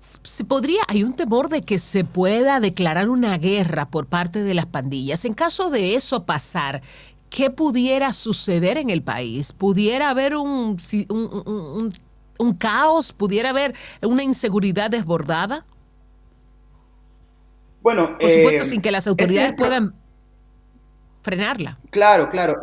¿Se 0.00 0.44
podría, 0.44 0.80
hay 0.88 1.04
un 1.04 1.14
temor 1.14 1.48
de 1.48 1.60
que 1.60 1.78
se 1.78 2.04
pueda 2.04 2.60
declarar 2.60 3.08
una 3.08 3.36
guerra 3.38 3.90
por 3.90 4.06
parte 4.06 4.42
de 4.42 4.54
las 4.54 4.66
pandillas. 4.66 5.24
En 5.24 5.34
caso 5.34 5.70
de 5.70 5.94
eso 5.94 6.24
pasar, 6.24 6.80
¿qué 7.30 7.50
pudiera 7.50 8.12
suceder 8.12 8.78
en 8.78 8.90
el 8.90 9.02
país? 9.02 9.52
¿Pudiera 9.52 10.10
haber 10.10 10.36
un, 10.36 10.76
un 12.38 12.54
caos? 12.54 13.12
¿Pudiera 13.12 13.50
haber 13.50 13.74
una 14.02 14.22
inseguridad 14.22 14.90
desbordada? 14.90 15.66
Bueno, 17.88 18.18
por 18.18 18.28
supuesto, 18.28 18.62
eh, 18.64 18.66
sin 18.66 18.82
que 18.82 18.90
las 18.90 19.06
autoridades 19.06 19.54
puedan 19.54 19.94
frenarla. 21.22 21.78
Claro, 21.88 22.28
claro. 22.28 22.60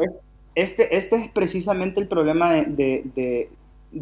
este, 0.54 0.96
este 0.96 1.16
es 1.16 1.30
precisamente 1.30 2.00
el 2.00 2.08
problema 2.08 2.54
de, 2.54 3.50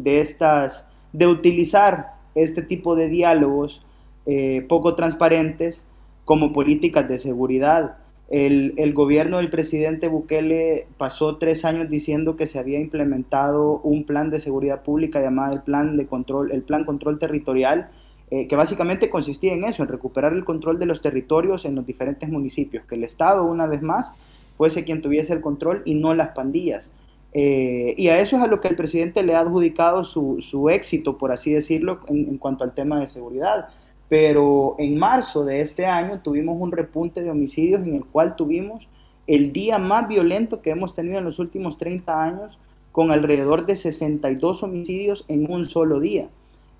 estas, 0.03 0.85
de 1.13 1.27
utilizar 1.27 2.15
este 2.35 2.61
tipo 2.61 2.97
de 2.97 3.07
diálogos 3.07 3.85
eh, 4.25 4.65
poco 4.67 4.95
transparentes 4.95 5.87
como 6.25 6.51
políticas 6.51 7.07
de 7.07 7.17
seguridad. 7.17 7.95
El, 8.27 8.73
el, 8.75 8.93
gobierno 8.93 9.37
del 9.37 9.49
presidente 9.49 10.09
Bukele 10.09 10.87
pasó 10.97 11.37
tres 11.37 11.63
años 11.63 11.89
diciendo 11.89 12.35
que 12.35 12.47
se 12.47 12.59
había 12.59 12.81
implementado 12.81 13.79
un 13.79 14.03
plan 14.03 14.29
de 14.29 14.41
seguridad 14.41 14.83
pública 14.83 15.21
llamado 15.21 15.53
el 15.53 15.61
plan 15.61 15.95
de 15.95 16.05
control, 16.05 16.51
el 16.51 16.63
plan 16.63 16.83
control 16.83 17.17
territorial, 17.17 17.91
eh, 18.35 18.47
que 18.47 18.55
básicamente 18.55 19.11
consistía 19.11 19.53
en 19.53 19.63
eso, 19.63 19.83
en 19.83 19.89
recuperar 19.89 20.33
el 20.33 20.43
control 20.43 20.79
de 20.79 20.87
los 20.87 21.01
territorios 21.01 21.65
en 21.65 21.75
los 21.75 21.85
diferentes 21.85 22.27
municipios, 22.27 22.83
que 22.85 22.95
el 22.95 23.03
Estado, 23.03 23.43
una 23.43 23.67
vez 23.67 23.83
más, 23.83 24.15
fuese 24.57 24.83
quien 24.83 25.03
tuviese 25.03 25.33
el 25.33 25.41
control 25.41 25.83
y 25.85 25.93
no 25.93 26.15
las 26.15 26.29
pandillas. 26.29 26.89
Eh, 27.31 27.93
y 27.95 28.07
a 28.07 28.17
eso 28.17 28.37
es 28.37 28.41
a 28.41 28.47
lo 28.47 28.59
que 28.59 28.69
el 28.69 28.75
presidente 28.75 29.21
le 29.21 29.35
ha 29.35 29.41
adjudicado 29.41 30.03
su, 30.03 30.37
su 30.41 30.71
éxito, 30.71 31.19
por 31.19 31.31
así 31.31 31.53
decirlo, 31.53 31.99
en, 32.07 32.39
cuanto 32.39 32.63
al 32.63 32.73
tema 32.73 32.99
de 32.99 33.07
seguridad. 33.07 33.67
Pero 34.09 34.77
en 34.79 34.97
marzo 34.97 35.45
de 35.45 35.61
este 35.61 35.85
año 35.85 36.21
tuvimos 36.23 36.59
un 36.59 36.71
repunte 36.71 37.21
de 37.21 37.29
homicidios 37.29 37.83
en 37.83 37.93
el 37.93 38.05
cual 38.05 38.35
tuvimos 38.35 38.87
el 39.27 39.53
día 39.53 39.77
más 39.77 40.07
violento 40.07 40.63
que 40.63 40.71
hemos 40.71 40.95
tenido 40.95 41.19
en 41.19 41.25
los 41.25 41.37
últimos 41.37 41.77
30 41.77 42.23
años, 42.23 42.57
con 42.91 43.11
alrededor 43.11 43.67
de 43.67 43.75
62 43.75 44.63
homicidios 44.63 45.23
en 45.27 45.51
un 45.51 45.65
solo 45.65 45.99
día. 45.99 46.29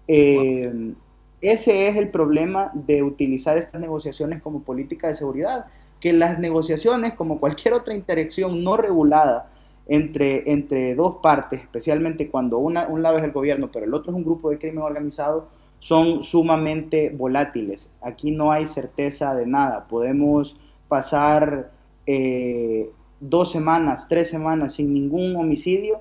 Eh, 0.07 0.95
ese 1.43 1.87
es 1.87 1.97
el 1.97 2.09
problema 2.09 2.71
de 2.73 3.03
utilizar 3.03 3.57
estas 3.57 3.81
negociaciones 3.81 4.41
como 4.41 4.63
política 4.63 5.09
de 5.09 5.15
seguridad, 5.15 5.65
que 5.99 6.13
las 6.13 6.39
negociaciones, 6.39 7.13
como 7.13 7.39
cualquier 7.39 7.73
otra 7.73 7.93
interacción 7.93 8.63
no 8.63 8.77
regulada 8.77 9.49
entre, 9.87 10.49
entre 10.51 10.95
dos 10.95 11.17
partes, 11.21 11.59
especialmente 11.59 12.29
cuando 12.29 12.59
una, 12.59 12.87
un 12.87 13.03
lado 13.03 13.17
es 13.17 13.23
el 13.23 13.31
gobierno, 13.31 13.69
pero 13.71 13.85
el 13.85 13.93
otro 13.93 14.11
es 14.11 14.17
un 14.17 14.23
grupo 14.23 14.49
de 14.49 14.57
crimen 14.57 14.83
organizado, 14.83 15.49
son 15.79 16.23
sumamente 16.23 17.09
volátiles. 17.09 17.91
Aquí 18.01 18.31
no 18.31 18.53
hay 18.53 18.65
certeza 18.65 19.35
de 19.35 19.45
nada. 19.45 19.85
Podemos 19.89 20.55
pasar 20.87 21.71
eh, 22.05 22.89
dos 23.19 23.51
semanas, 23.51 24.07
tres 24.07 24.29
semanas 24.29 24.75
sin 24.75 24.93
ningún 24.93 25.35
homicidio, 25.35 25.99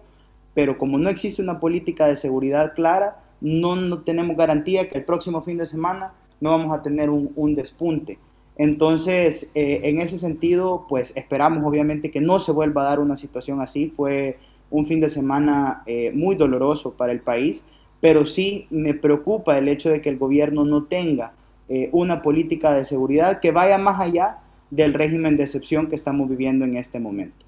pero 0.54 0.78
como 0.78 0.98
no 0.98 1.10
existe 1.10 1.42
una 1.42 1.58
política 1.58 2.06
de 2.06 2.16
seguridad 2.16 2.74
clara, 2.74 3.22
no, 3.42 3.76
no 3.76 4.02
tenemos 4.02 4.36
garantía 4.36 4.88
que 4.88 4.98
el 4.98 5.04
próximo 5.04 5.42
fin 5.42 5.58
de 5.58 5.66
semana 5.66 6.14
no 6.40 6.50
vamos 6.50 6.74
a 6.74 6.80
tener 6.80 7.10
un, 7.10 7.32
un 7.36 7.54
despunte. 7.54 8.18
Entonces, 8.56 9.50
eh, 9.54 9.80
en 9.84 10.00
ese 10.00 10.18
sentido, 10.18 10.86
pues 10.88 11.12
esperamos 11.16 11.64
obviamente 11.64 12.10
que 12.10 12.20
no 12.20 12.38
se 12.38 12.52
vuelva 12.52 12.82
a 12.82 12.84
dar 12.84 13.00
una 13.00 13.16
situación 13.16 13.60
así. 13.60 13.92
Fue 13.96 14.38
un 14.70 14.86
fin 14.86 15.00
de 15.00 15.08
semana 15.08 15.82
eh, 15.86 16.12
muy 16.14 16.34
doloroso 16.34 16.92
para 16.92 17.12
el 17.12 17.20
país, 17.20 17.64
pero 18.00 18.26
sí 18.26 18.66
me 18.70 18.94
preocupa 18.94 19.56
el 19.56 19.68
hecho 19.68 19.90
de 19.90 20.00
que 20.00 20.08
el 20.08 20.18
gobierno 20.18 20.64
no 20.64 20.84
tenga 20.84 21.32
eh, 21.68 21.88
una 21.92 22.22
política 22.22 22.72
de 22.74 22.84
seguridad 22.84 23.40
que 23.40 23.52
vaya 23.52 23.78
más 23.78 24.00
allá 24.00 24.38
del 24.70 24.94
régimen 24.94 25.36
de 25.36 25.44
excepción 25.44 25.88
que 25.88 25.94
estamos 25.94 26.28
viviendo 26.28 26.64
en 26.64 26.76
este 26.76 26.98
momento. 26.98 27.46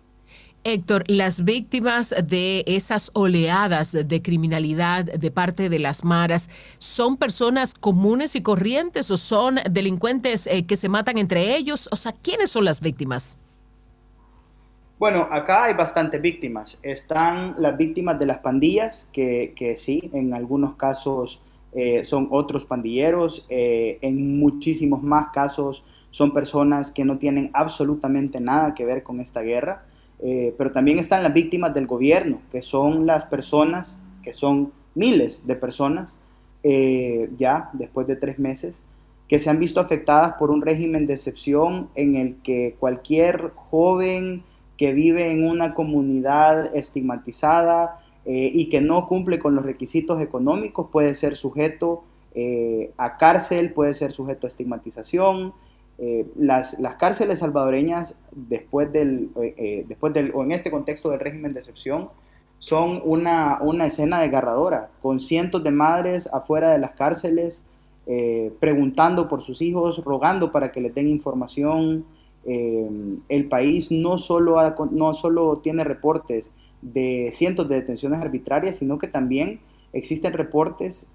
Héctor, 0.66 1.04
las 1.08 1.44
víctimas 1.44 2.14
de 2.26 2.64
esas 2.66 3.10
oleadas 3.12 3.92
de 3.92 4.22
criminalidad 4.22 5.04
de 5.04 5.30
parte 5.30 5.68
de 5.68 5.78
las 5.78 6.04
maras, 6.04 6.48
¿son 6.78 7.18
personas 7.18 7.74
comunes 7.74 8.34
y 8.34 8.40
corrientes 8.40 9.10
o 9.10 9.18
son 9.18 9.56
delincuentes 9.70 10.46
eh, 10.46 10.64
que 10.64 10.76
se 10.76 10.88
matan 10.88 11.18
entre 11.18 11.54
ellos? 11.54 11.86
O 11.92 11.96
sea, 11.96 12.12
¿quiénes 12.12 12.50
son 12.50 12.64
las 12.64 12.80
víctimas? 12.80 13.38
Bueno, 14.98 15.28
acá 15.30 15.64
hay 15.64 15.74
bastantes 15.74 16.22
víctimas. 16.22 16.78
Están 16.82 17.54
las 17.58 17.76
víctimas 17.76 18.18
de 18.18 18.24
las 18.24 18.38
pandillas, 18.38 19.06
que, 19.12 19.74
sí, 19.76 20.08
en 20.14 20.32
algunos 20.32 20.76
casos 20.76 21.42
eh, 21.72 22.04
son 22.04 22.28
otros 22.30 22.64
pandilleros, 22.64 23.44
eh, 23.50 23.98
en 24.00 24.38
muchísimos 24.38 25.02
más 25.02 25.28
casos 25.28 25.84
son 26.10 26.32
personas 26.32 26.90
que 26.90 27.04
no 27.04 27.18
tienen 27.18 27.50
absolutamente 27.52 28.40
nada 28.40 28.72
que 28.72 28.86
ver 28.86 29.02
con 29.02 29.20
esta 29.20 29.42
guerra. 29.42 29.84
Eh, 30.26 30.54
pero 30.56 30.72
también 30.72 30.98
están 30.98 31.22
las 31.22 31.34
víctimas 31.34 31.74
del 31.74 31.86
gobierno, 31.86 32.40
que 32.50 32.62
son 32.62 33.04
las 33.04 33.26
personas, 33.26 34.00
que 34.22 34.32
son 34.32 34.72
miles 34.94 35.46
de 35.46 35.54
personas, 35.54 36.16
eh, 36.62 37.28
ya 37.36 37.68
después 37.74 38.06
de 38.06 38.16
tres 38.16 38.38
meses, 38.38 38.82
que 39.28 39.38
se 39.38 39.50
han 39.50 39.60
visto 39.60 39.80
afectadas 39.80 40.36
por 40.38 40.50
un 40.50 40.62
régimen 40.62 41.06
de 41.06 41.12
excepción 41.12 41.90
en 41.94 42.16
el 42.16 42.36
que 42.36 42.74
cualquier 42.80 43.52
joven 43.54 44.42
que 44.78 44.94
vive 44.94 45.30
en 45.30 45.46
una 45.46 45.74
comunidad 45.74 46.74
estigmatizada 46.74 48.02
eh, 48.24 48.50
y 48.50 48.70
que 48.70 48.80
no 48.80 49.06
cumple 49.06 49.38
con 49.38 49.54
los 49.54 49.62
requisitos 49.66 50.22
económicos 50.22 50.88
puede 50.90 51.14
ser 51.14 51.36
sujeto 51.36 52.02
a 52.96 53.16
cárcel, 53.16 53.72
puede 53.72 53.94
ser 53.94 54.10
sujeto 54.10 54.48
a 54.48 54.50
estigmatización, 54.50 55.52
eh, 55.96 56.26
las, 56.36 56.78
las, 56.80 56.96
cárceles 56.96 57.38
salvadoreñas, 57.38 58.16
después 58.32 58.92
del, 58.92 59.30
eh, 59.40 59.54
eh, 59.56 59.84
después 59.86 60.12
del, 60.12 60.32
o 60.34 60.42
en 60.42 60.50
este 60.50 60.70
contexto 60.70 61.10
del 61.10 61.20
régimen 61.20 61.52
de 61.52 61.60
excepción, 61.60 62.08
son 62.58 63.00
una, 63.04 63.58
una 63.60 63.86
escena 63.86 64.20
desgarradora, 64.20 64.90
con 65.00 65.20
cientos 65.20 65.62
de 65.62 65.70
madres 65.70 66.28
afuera 66.32 66.70
de 66.70 66.78
las 66.78 66.92
cárceles, 66.92 67.64
preguntando 68.60 69.28
por 69.28 69.40
sus 69.40 69.62
hijos, 69.62 70.04
rogando 70.04 70.52
para 70.52 70.72
que 70.72 70.80
les 70.82 70.94
den 70.94 71.08
información. 71.08 72.04
el 72.44 73.48
país 73.48 73.90
no 73.90 74.18
solo, 74.18 74.56
no 74.90 75.14
solo 75.14 75.56
tiene 75.56 75.84
reportes 75.84 76.52
de 76.82 77.30
cientos 77.32 77.66
de 77.66 77.76
detenciones 77.76 78.20
arbitrarias, 78.20 78.76
sino 78.76 78.98
que 78.98 79.08
también 79.08 79.60
existen 79.94 80.34
reportes 80.34 81.06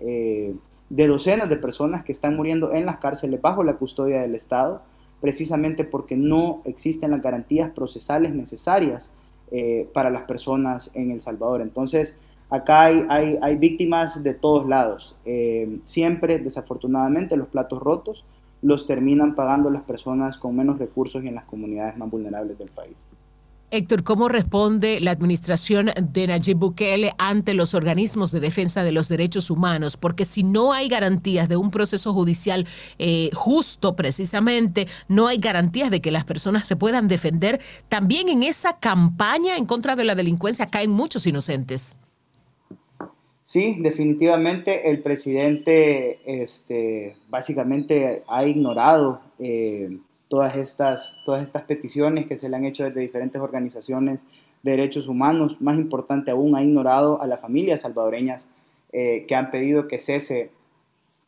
de 0.90 1.08
docenas 1.08 1.50
de 1.50 1.58
personas 1.58 2.04
que 2.04 2.12
están 2.12 2.36
muriendo 2.36 2.74
en 2.74 2.86
las 2.86 2.98
cárceles 2.98 3.42
bajo 3.42 3.64
la 3.64 3.78
custodia 3.78 4.22
del 4.22 4.36
Estado, 4.36 4.82
precisamente 5.22 5.84
porque 5.84 6.16
no 6.16 6.62
existen 6.66 7.12
las 7.12 7.22
garantías 7.22 7.70
procesales 7.72 8.34
necesarias 8.34 9.12
eh, 9.52 9.90
para 9.94 10.10
las 10.10 10.24
personas 10.24 10.92
en 10.94 11.12
El 11.12 11.22
Salvador. 11.22 11.62
Entonces, 11.62 12.16
acá 12.50 12.86
hay, 12.86 13.06
hay, 13.42 13.56
víctimas 13.58 14.24
de 14.24 14.34
todos 14.34 14.68
lados. 14.68 15.16
Eh, 15.26 15.80
siempre, 15.84 16.40
desafortunadamente, 16.40 17.38
los 17.38 17.48
platos 17.48 17.80
rotos 17.80 18.26
los 18.62 18.86
terminan 18.86 19.36
pagando 19.36 19.70
las 19.70 19.84
personas 19.84 20.38
con 20.38 20.56
menos 20.56 20.80
recursos 20.80 21.24
y 21.24 21.28
en 21.28 21.36
las 21.36 21.46
comunidades 21.46 21.98
más 21.98 22.10
vulnerables 22.10 22.58
del 22.58 22.70
país. 22.70 23.06
Héctor, 23.72 24.04
¿cómo 24.04 24.30
responde 24.30 25.00
la 25.00 25.12
administración 25.12 25.92
de 26.02 26.26
Nayib 26.26 26.58
Bukele 26.58 27.14
ante 27.20 27.54
los 27.54 27.76
organismos 27.76 28.32
de 28.32 28.40
defensa 28.40 28.84
de 28.84 28.92
los 28.92 29.10
derechos 29.10 29.52
humanos? 29.52 29.96
Porque 29.96 30.26
si 30.26 30.42
no 30.42 30.74
hay 30.74 30.88
garantías 30.88 31.48
de 31.48 31.56
un 31.56 31.70
proceso 31.70 32.12
judicial 32.12 32.66
eh, 32.98 33.30
justo, 33.34 33.96
precisamente, 33.96 34.88
no 35.08 35.28
hay 35.28 35.38
garantías 35.38 35.92
de 35.92 36.02
que 36.02 36.10
las 36.10 36.26
personas 36.26 36.68
se 36.68 36.78
puedan 36.78 37.08
defender, 37.08 37.62
también 37.90 38.30
en 38.30 38.42
esa 38.42 38.80
campaña 38.80 39.56
en 39.56 39.68
contra 39.68 39.96
de 39.96 40.04
la 40.04 40.16
delincuencia 40.16 40.66
caen 40.66 40.90
muchos 40.90 41.28
inocentes. 41.28 41.96
Sí, 43.44 43.78
definitivamente 43.80 44.90
el 44.90 45.04
presidente 45.04 46.20
este, 46.26 47.16
básicamente 47.30 48.24
ha 48.28 48.46
ignorado 48.46 49.22
eh, 49.38 50.00
todas 50.30 50.56
estas, 50.56 51.22
todas 51.26 51.44
estas 51.44 51.64
peticiones 51.64 52.28
que 52.28 52.38
se 52.38 52.48
le 52.48 52.56
han 52.56 52.64
hecho 52.64 52.86
desde 52.86 53.02
diferentes 53.02 53.42
organizaciones 53.42 54.26
de 54.64 54.72
derechos 54.72 55.08
humanos. 55.08 55.60
Más 55.60 55.78
importante 55.78 56.32
aún, 56.32 56.56
ha 56.56 56.64
ignorado 56.64 57.22
a 57.22 57.28
las 57.28 57.42
familias 57.42 57.82
salvadoreñas 57.82 58.50
eh, 58.94 59.26
que 59.28 59.36
han 59.36 59.52
pedido 59.52 59.88
que 59.88 60.00
cese 60.00 60.52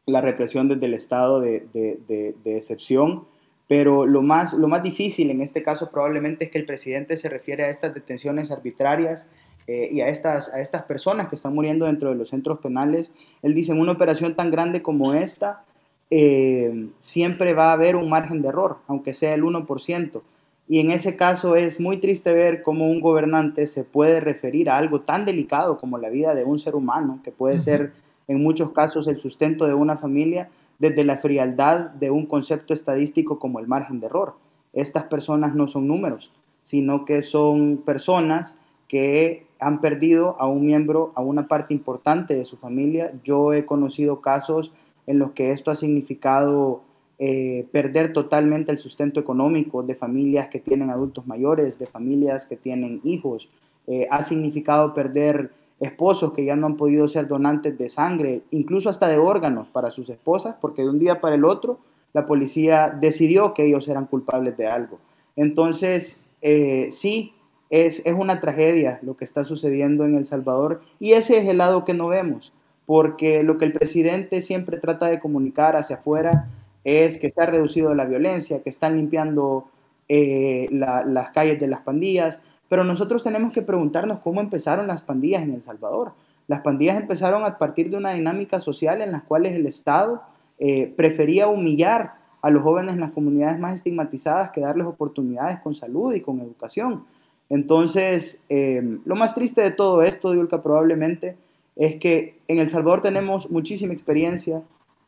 la 0.05 0.21
represión 0.21 0.67
desde 0.67 0.85
el 0.85 0.93
estado 0.93 1.39
de, 1.39 1.67
de, 1.73 2.57
excepción. 2.57 3.25
Pero 3.67 4.05
lo 4.05 4.21
más, 4.21 4.53
lo 4.53 4.67
más 4.67 4.83
difícil 4.83 5.31
en 5.31 5.41
este 5.41 5.63
caso 5.63 5.89
probablemente 5.89 6.45
es 6.45 6.51
que 6.51 6.59
el 6.59 6.65
presidente 6.65 7.17
se 7.17 7.29
refiere 7.29 7.63
a 7.63 7.69
estas 7.69 7.93
detenciones 7.93 8.51
arbitrarias 8.51 9.31
eh, 9.67 9.89
y 9.91 10.01
a 10.01 10.09
estas, 10.09 10.53
a 10.53 10.59
estas 10.59 10.83
personas 10.83 11.27
que 11.27 11.35
están 11.35 11.55
muriendo 11.55 11.85
dentro 11.85 12.09
de 12.09 12.15
los 12.15 12.29
centros 12.29 12.59
penales. 12.59 13.13
Él 13.41 13.55
dice, 13.55 13.71
en 13.71 13.79
una 13.79 13.93
operación 13.93 14.35
tan 14.35 14.51
grande 14.51 14.83
como 14.83 15.13
esta, 15.13 15.63
eh, 16.11 16.89
siempre 16.99 17.53
va 17.53 17.69
a 17.69 17.73
haber 17.73 17.95
un 17.95 18.09
margen 18.09 18.41
de 18.41 18.49
error, 18.49 18.79
aunque 18.87 19.13
sea 19.13 19.33
el 19.33 19.43
1%. 19.43 20.21
Y 20.67 20.79
en 20.79 20.91
ese 20.91 21.15
caso 21.15 21.55
es 21.55 21.79
muy 21.79 21.97
triste 21.97 22.33
ver 22.33 22.61
cómo 22.61 22.89
un 22.89 22.99
gobernante 22.99 23.65
se 23.65 23.83
puede 23.83 24.19
referir 24.19 24.69
a 24.69 24.77
algo 24.77 25.01
tan 25.01 25.25
delicado 25.25 25.77
como 25.77 25.97
la 25.97 26.09
vida 26.09 26.35
de 26.35 26.43
un 26.43 26.59
ser 26.59 26.75
humano, 26.75 27.19
que 27.23 27.31
puede 27.31 27.59
ser 27.59 27.93
en 28.27 28.43
muchos 28.43 28.71
casos 28.71 29.07
el 29.07 29.19
sustento 29.19 29.65
de 29.65 29.73
una 29.73 29.97
familia, 29.97 30.49
desde 30.79 31.03
la 31.03 31.17
frialdad 31.17 31.91
de 31.91 32.11
un 32.11 32.25
concepto 32.25 32.73
estadístico 32.73 33.39
como 33.39 33.59
el 33.59 33.67
margen 33.67 33.99
de 33.99 34.07
error. 34.07 34.35
Estas 34.73 35.05
personas 35.05 35.55
no 35.55 35.67
son 35.67 35.87
números, 35.87 36.31
sino 36.61 37.05
que 37.05 37.21
son 37.21 37.77
personas 37.85 38.57
que 38.87 39.45
han 39.59 39.79
perdido 39.79 40.35
a 40.39 40.47
un 40.47 40.65
miembro, 40.65 41.11
a 41.15 41.21
una 41.21 41.47
parte 41.47 41.73
importante 41.73 42.33
de 42.33 42.45
su 42.45 42.57
familia. 42.57 43.13
Yo 43.23 43.53
he 43.53 43.65
conocido 43.65 44.21
casos 44.21 44.73
en 45.07 45.19
los 45.19 45.31
que 45.31 45.51
esto 45.51 45.71
ha 45.71 45.75
significado 45.75 46.83
eh, 47.23 47.67
perder 47.71 48.11
totalmente 48.11 48.71
el 48.71 48.79
sustento 48.79 49.19
económico 49.19 49.83
de 49.83 49.93
familias 49.93 50.47
que 50.47 50.59
tienen 50.59 50.89
adultos 50.89 51.27
mayores, 51.27 51.77
de 51.77 51.85
familias 51.85 52.47
que 52.47 52.57
tienen 52.57 52.99
hijos. 53.03 53.47
Eh, 53.85 54.07
ha 54.09 54.23
significado 54.23 54.95
perder 54.95 55.51
esposos 55.79 56.33
que 56.33 56.45
ya 56.45 56.55
no 56.55 56.65
han 56.65 56.77
podido 56.77 57.07
ser 57.07 57.27
donantes 57.27 57.77
de 57.77 57.89
sangre, 57.89 58.41
incluso 58.49 58.89
hasta 58.89 59.07
de 59.07 59.19
órganos 59.19 59.69
para 59.69 59.91
sus 59.91 60.09
esposas, 60.09 60.55
porque 60.59 60.81
de 60.81 60.89
un 60.89 60.97
día 60.97 61.21
para 61.21 61.35
el 61.35 61.45
otro 61.45 61.77
la 62.13 62.25
policía 62.25 62.89
decidió 62.89 63.53
que 63.53 63.67
ellos 63.67 63.87
eran 63.87 64.07
culpables 64.07 64.57
de 64.57 64.65
algo. 64.65 64.97
Entonces, 65.35 66.21
eh, 66.41 66.87
sí, 66.89 67.33
es, 67.69 68.01
es 68.03 68.15
una 68.15 68.39
tragedia 68.39 68.99
lo 69.03 69.15
que 69.15 69.25
está 69.25 69.43
sucediendo 69.43 70.05
en 70.05 70.15
El 70.15 70.25
Salvador 70.25 70.81
y 70.99 71.11
ese 71.13 71.37
es 71.37 71.47
el 71.47 71.59
lado 71.59 71.85
que 71.85 71.93
no 71.93 72.07
vemos 72.07 72.51
porque 72.85 73.43
lo 73.43 73.57
que 73.57 73.65
el 73.65 73.73
presidente 73.73 74.41
siempre 74.41 74.77
trata 74.77 75.07
de 75.07 75.19
comunicar 75.19 75.75
hacia 75.75 75.97
afuera 75.97 76.49
es 76.83 77.17
que 77.17 77.29
se 77.29 77.41
ha 77.41 77.45
reducido 77.45 77.93
la 77.93 78.05
violencia, 78.05 78.61
que 78.61 78.69
están 78.69 78.97
limpiando 78.97 79.65
eh, 80.09 80.67
las 80.71 81.31
calles 81.31 81.59
de 81.59 81.67
las 81.67 81.81
pandillas, 81.81 82.41
pero 82.67 82.83
nosotros 82.83 83.23
tenemos 83.23 83.53
que 83.53 83.61
preguntarnos 83.61 84.19
cómo 84.19 84.41
empezaron 84.41 84.87
las 84.87 85.03
pandillas 85.03 85.43
en 85.43 85.53
El 85.53 85.61
Salvador. 85.61 86.13
Las 86.47 86.61
pandillas 86.61 86.97
empezaron 86.97 87.45
a 87.45 87.57
partir 87.57 87.89
de 87.89 87.97
una 87.97 88.13
dinámica 88.13 88.59
social 88.59 89.01
en 89.01 89.11
la 89.11 89.21
cual 89.21 89.45
el 89.45 89.65
Estado 89.65 90.21
eh, 90.59 90.91
prefería 90.95 91.47
humillar 91.47 92.13
a 92.41 92.49
los 92.49 92.63
jóvenes 92.63 92.95
en 92.95 93.01
las 93.01 93.11
comunidades 93.11 93.59
más 93.59 93.75
estigmatizadas 93.75 94.49
que 94.49 94.61
darles 94.61 94.87
oportunidades 94.87 95.59
con 95.59 95.75
salud 95.75 96.13
y 96.13 96.21
con 96.21 96.39
educación. 96.39 97.03
Entonces, 97.49 98.41
eh, 98.49 98.81
lo 99.05 99.15
más 99.15 99.35
triste 99.35 99.61
de 99.61 99.71
todo 99.71 100.01
esto, 100.03 100.31
Diulka, 100.31 100.61
probablemente 100.61 101.37
es 101.75 101.97
que 101.97 102.39
en 102.47 102.59
El 102.59 102.67
Salvador 102.67 103.01
tenemos 103.01 103.49
muchísima 103.51 103.93
experiencia 103.93 104.61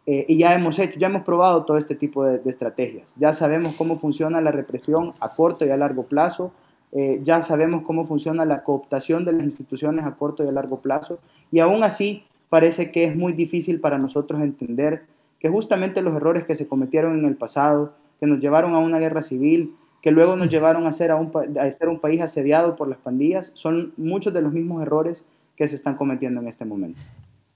eh, 0.05 0.25
y 0.27 0.37
ya 0.37 0.53
hemos 0.53 0.79
hecho, 0.79 0.99
ya 0.99 1.07
hemos 1.07 1.23
probado 1.23 1.63
todo 1.65 1.77
este 1.77 1.95
tipo 1.95 2.25
de, 2.25 2.41
estrategias. 2.49 3.15
Ya 3.17 3.33
sabemos 3.33 3.75
cómo 3.75 3.97
funciona 3.97 4.41
la 4.41 4.51
represión 4.51 5.13
a 5.19 5.33
corto 5.33 5.65
y 5.65 5.69
a 5.69 5.77
largo 5.77 6.03
plazo 6.03 6.51
eh, 6.95 7.19
ya 7.23 7.41
sabemos 7.41 7.81
cómo 7.81 8.05
funciona 8.05 8.45
la 8.45 8.63
cooptación 8.63 9.25
de 9.25 9.33
las 9.33 9.43
instituciones 9.43 10.05
a 10.05 10.15
corto 10.15 10.43
y 10.43 10.47
a 10.47 10.51
largo 10.51 10.79
plazo, 10.79 11.17
y 11.51 11.59
aún 11.59 11.81
así 11.81 12.23
parece 12.49 12.91
que 12.91 13.05
es 13.05 13.15
muy 13.15 13.33
difícil 13.33 13.79
para 13.79 13.97
nosotros 13.97 14.41
entender 14.41 15.01
que 15.39 15.49
justamente 15.49 16.03
los 16.03 16.15
errores 16.15 16.45
que 16.45 16.53
se 16.53 16.67
cometieron 16.67 17.17
en 17.17 17.25
el 17.25 17.35
pasado, 17.35 17.93
que 18.19 18.27
nos 18.27 18.39
llevaron 18.39 18.75
a 18.75 18.77
una 18.77 18.99
guerra 18.99 19.23
civil, 19.23 19.75
que 20.03 20.11
luego 20.11 20.35
nos 20.35 20.51
llevaron 20.51 20.85
a 20.85 20.93
ser, 20.93 21.09
a 21.09 21.15
un, 21.15 21.31
a 21.59 21.71
ser 21.71 21.89
un 21.89 21.99
país 21.99 22.21
asediado 22.21 22.75
por 22.75 22.87
las 22.87 22.99
pandillas, 22.99 23.49
son 23.55 23.93
muchos 23.97 24.31
de 24.31 24.43
los 24.43 24.53
mismos 24.53 24.83
errores 24.83 25.25
que 25.55 25.67
se 25.67 25.75
están 25.75 25.95
cometiendo 25.95 26.41
en 26.41 26.47
este 26.47 26.65
momento. 26.65 26.99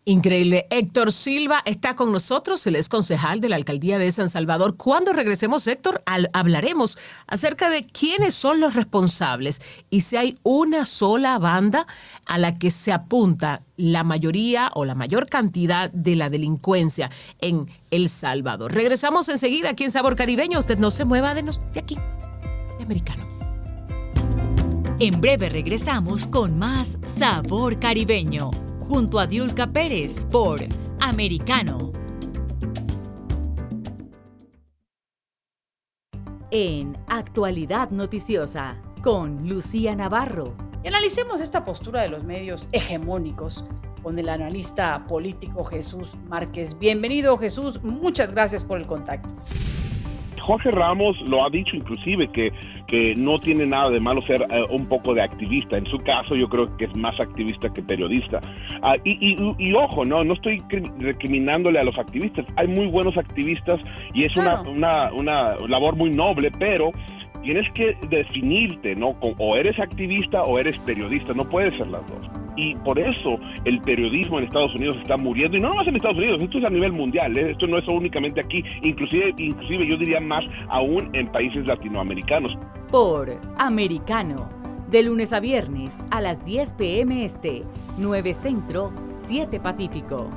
Increíble. 0.07 0.67
Héctor 0.69 1.11
Silva 1.11 1.61
está 1.65 1.97
con 1.97 2.13
nosotros, 2.13 2.65
él 2.65 2.77
es 2.77 2.87
concejal 2.87 3.41
de 3.41 3.49
la 3.49 3.57
alcaldía 3.57 3.99
de 3.99 4.09
San 4.13 4.29
Salvador. 4.29 4.77
Cuando 4.77 5.11
regresemos, 5.11 5.67
Héctor, 5.67 6.01
hablaremos 6.31 6.97
acerca 7.27 7.69
de 7.69 7.85
quiénes 7.85 8.33
son 8.33 8.61
los 8.61 8.73
responsables 8.73 9.59
y 9.89 10.03
si 10.03 10.15
hay 10.15 10.39
una 10.43 10.85
sola 10.85 11.37
banda 11.39 11.87
a 12.25 12.37
la 12.37 12.57
que 12.57 12.71
se 12.71 12.93
apunta 12.93 13.59
la 13.75 14.05
mayoría 14.05 14.71
o 14.75 14.85
la 14.85 14.95
mayor 14.95 15.27
cantidad 15.27 15.91
de 15.91 16.15
la 16.15 16.29
delincuencia 16.29 17.11
en 17.41 17.65
El 17.91 18.07
Salvador. 18.07 18.73
Regresamos 18.73 19.27
enseguida 19.27 19.71
aquí 19.71 19.83
en 19.83 19.91
Sabor 19.91 20.15
Caribeño. 20.15 20.57
Usted 20.57 20.79
no 20.79 20.89
se 20.89 21.03
mueva 21.03 21.33
de, 21.33 21.43
de 21.43 21.79
aquí, 21.81 21.97
de 22.77 22.83
americano. 22.85 23.26
En 24.99 25.21
breve 25.21 25.47
regresamos 25.49 26.25
con 26.25 26.57
más 26.57 26.97
Sabor 27.05 27.79
Caribeño 27.79 28.49
junto 28.79 29.19
a 29.19 29.27
Diulca 29.27 29.71
Pérez 29.71 30.25
por 30.25 30.59
Americano. 30.99 31.91
En 36.49 36.93
Actualidad 37.07 37.91
Noticiosa 37.91 38.81
con 39.03 39.47
Lucía 39.47 39.95
Navarro. 39.95 40.57
Y 40.83 40.87
analicemos 40.87 41.41
esta 41.41 41.63
postura 41.63 42.01
de 42.01 42.09
los 42.09 42.23
medios 42.23 42.67
hegemónicos 42.71 43.65
con 44.01 44.17
el 44.17 44.29
analista 44.29 45.03
político 45.03 45.63
Jesús 45.63 46.17
Márquez. 46.27 46.79
Bienvenido 46.79 47.37
Jesús, 47.37 47.83
muchas 47.83 48.31
gracias 48.31 48.63
por 48.63 48.79
el 48.79 48.87
contacto. 48.87 49.29
Jorge 50.41 50.71
Ramos 50.71 51.19
lo 51.27 51.45
ha 51.45 51.49
dicho 51.49 51.75
inclusive 51.75 52.31
que, 52.31 52.47
que 52.87 53.15
no 53.15 53.37
tiene 53.37 53.65
nada 53.65 53.89
de 53.89 53.99
malo 53.99 54.21
ser 54.21 54.41
eh, 54.41 54.63
un 54.69 54.87
poco 54.87 55.13
de 55.13 55.21
activista. 55.21 55.77
En 55.77 55.85
su 55.85 55.97
caso 55.97 56.35
yo 56.35 56.47
creo 56.47 56.65
que 56.77 56.85
es 56.85 56.95
más 56.95 57.19
activista 57.19 57.69
que 57.71 57.81
periodista. 57.81 58.39
Ah, 58.81 58.95
y, 59.03 59.35
y, 59.57 59.73
ojo, 59.73 60.05
no, 60.05 60.23
no 60.23 60.33
estoy 60.33 60.63
recriminándole 60.99 61.79
a 61.79 61.83
los 61.83 61.97
activistas. 61.97 62.45
Hay 62.55 62.67
muy 62.67 62.87
buenos 62.87 63.17
activistas 63.17 63.79
y 64.13 64.25
es 64.25 64.35
una, 64.35 64.61
una, 64.61 65.11
una 65.13 65.55
labor 65.67 65.95
muy 65.95 66.09
noble, 66.09 66.51
pero 66.57 66.91
tienes 67.43 67.65
que 67.73 67.97
definirte, 68.09 68.95
¿no? 68.95 69.09
O 69.39 69.55
eres 69.55 69.79
activista 69.79 70.43
o 70.43 70.59
eres 70.59 70.77
periodista, 70.79 71.33
no 71.33 71.47
puedes 71.47 71.75
ser 71.77 71.87
las 71.87 72.05
dos. 72.07 72.26
Y 72.57 72.73
por 72.75 72.99
eso 72.99 73.37
el 73.65 73.79
periodismo 73.81 74.39
en 74.39 74.45
Estados 74.45 74.73
Unidos 74.75 74.97
está 75.01 75.15
muriendo, 75.15 75.57
y 75.57 75.61
no 75.61 75.69
nomás 75.69 75.87
en 75.87 75.95
Estados 75.95 76.17
Unidos, 76.17 76.41
esto 76.41 76.57
es 76.57 76.65
a 76.65 76.69
nivel 76.69 76.91
mundial, 76.91 77.37
¿eh? 77.37 77.51
esto 77.51 77.67
no 77.67 77.77
es 77.77 77.87
únicamente 77.87 78.41
aquí, 78.41 78.63
inclusive, 78.81 79.33
inclusive 79.37 79.87
yo 79.87 79.97
diría 79.97 80.19
más 80.19 80.43
aún 80.69 81.09
en 81.13 81.27
países 81.31 81.65
latinoamericanos. 81.65 82.57
Por 82.91 83.39
Americano, 83.57 84.49
de 84.89 85.03
lunes 85.03 85.33
a 85.33 85.39
viernes 85.39 85.97
a 86.11 86.21
las 86.21 86.45
10 86.45 86.73
pm 86.73 87.25
este, 87.25 87.63
9 87.97 88.33
Centro, 88.33 88.91
7 89.17 89.59
Pacífico. 89.59 90.29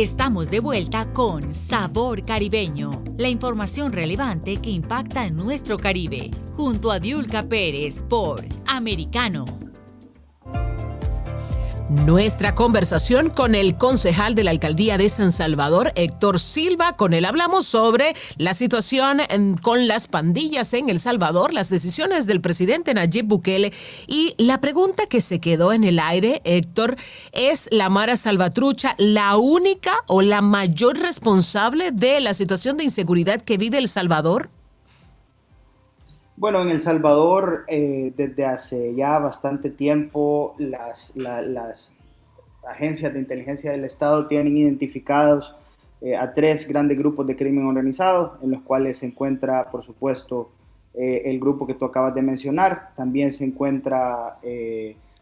Estamos 0.00 0.50
de 0.50 0.60
vuelta 0.60 1.12
con 1.12 1.52
Sabor 1.52 2.24
Caribeño, 2.24 3.04
la 3.18 3.28
información 3.28 3.92
relevante 3.92 4.56
que 4.56 4.70
impacta 4.70 5.26
en 5.26 5.36
nuestro 5.36 5.78
Caribe, 5.78 6.30
junto 6.56 6.90
a 6.90 6.98
Diulca 6.98 7.42
Pérez 7.42 8.02
por 8.08 8.42
Americano. 8.66 9.44
Nuestra 11.90 12.54
conversación 12.54 13.30
con 13.30 13.56
el 13.56 13.76
concejal 13.76 14.36
de 14.36 14.44
la 14.44 14.52
alcaldía 14.52 14.96
de 14.96 15.10
San 15.10 15.32
Salvador, 15.32 15.90
Héctor 15.96 16.38
Silva. 16.38 16.94
Con 16.94 17.14
él 17.14 17.24
hablamos 17.24 17.66
sobre 17.66 18.14
la 18.36 18.54
situación 18.54 19.20
con 19.60 19.88
las 19.88 20.06
pandillas 20.06 20.72
en 20.72 20.88
El 20.88 21.00
Salvador, 21.00 21.52
las 21.52 21.68
decisiones 21.68 22.28
del 22.28 22.40
presidente 22.40 22.94
Nayib 22.94 23.24
Bukele 23.24 23.72
y 24.06 24.36
la 24.38 24.60
pregunta 24.60 25.06
que 25.06 25.20
se 25.20 25.40
quedó 25.40 25.72
en 25.72 25.82
el 25.82 25.98
aire, 25.98 26.40
Héctor, 26.44 26.94
¿es 27.32 27.66
la 27.72 27.88
Mara 27.88 28.14
Salvatrucha 28.14 28.94
la 28.96 29.36
única 29.36 29.92
o 30.06 30.22
la 30.22 30.42
mayor 30.42 30.96
responsable 30.96 31.90
de 31.90 32.20
la 32.20 32.34
situación 32.34 32.76
de 32.76 32.84
inseguridad 32.84 33.42
que 33.42 33.58
vive 33.58 33.78
El 33.78 33.88
Salvador? 33.88 34.48
Bueno, 36.40 36.62
en 36.62 36.70
El 36.70 36.80
Salvador, 36.80 37.66
eh, 37.68 38.14
desde 38.16 38.46
hace 38.46 38.94
ya 38.94 39.18
bastante 39.18 39.68
tiempo, 39.68 40.54
las, 40.56 41.14
agencias 42.66 43.12
de 43.12 43.18
inteligencia 43.18 43.72
del 43.72 43.84
Estado 43.84 44.26
tienen 44.26 44.56
identificados 44.56 45.54
eh, 46.00 46.16
a 46.16 46.32
tres 46.32 46.66
grandes 46.66 46.96
grupos 46.96 47.26
de 47.26 47.36
crimen 47.36 47.66
organizado, 47.66 48.38
en 48.40 48.52
los 48.52 48.62
cuales 48.62 49.00
se 49.00 49.06
encuentra, 49.08 49.70
por 49.70 49.82
supuesto, 49.82 50.50
eh, 50.94 51.24
el 51.26 51.38
grupo 51.38 51.66
que 51.66 51.74
tú 51.74 51.84
acabas 51.84 52.14
de 52.14 52.22
mencionar. 52.22 52.94
También 52.96 53.32
se 53.32 53.44
encuentra 53.44 54.38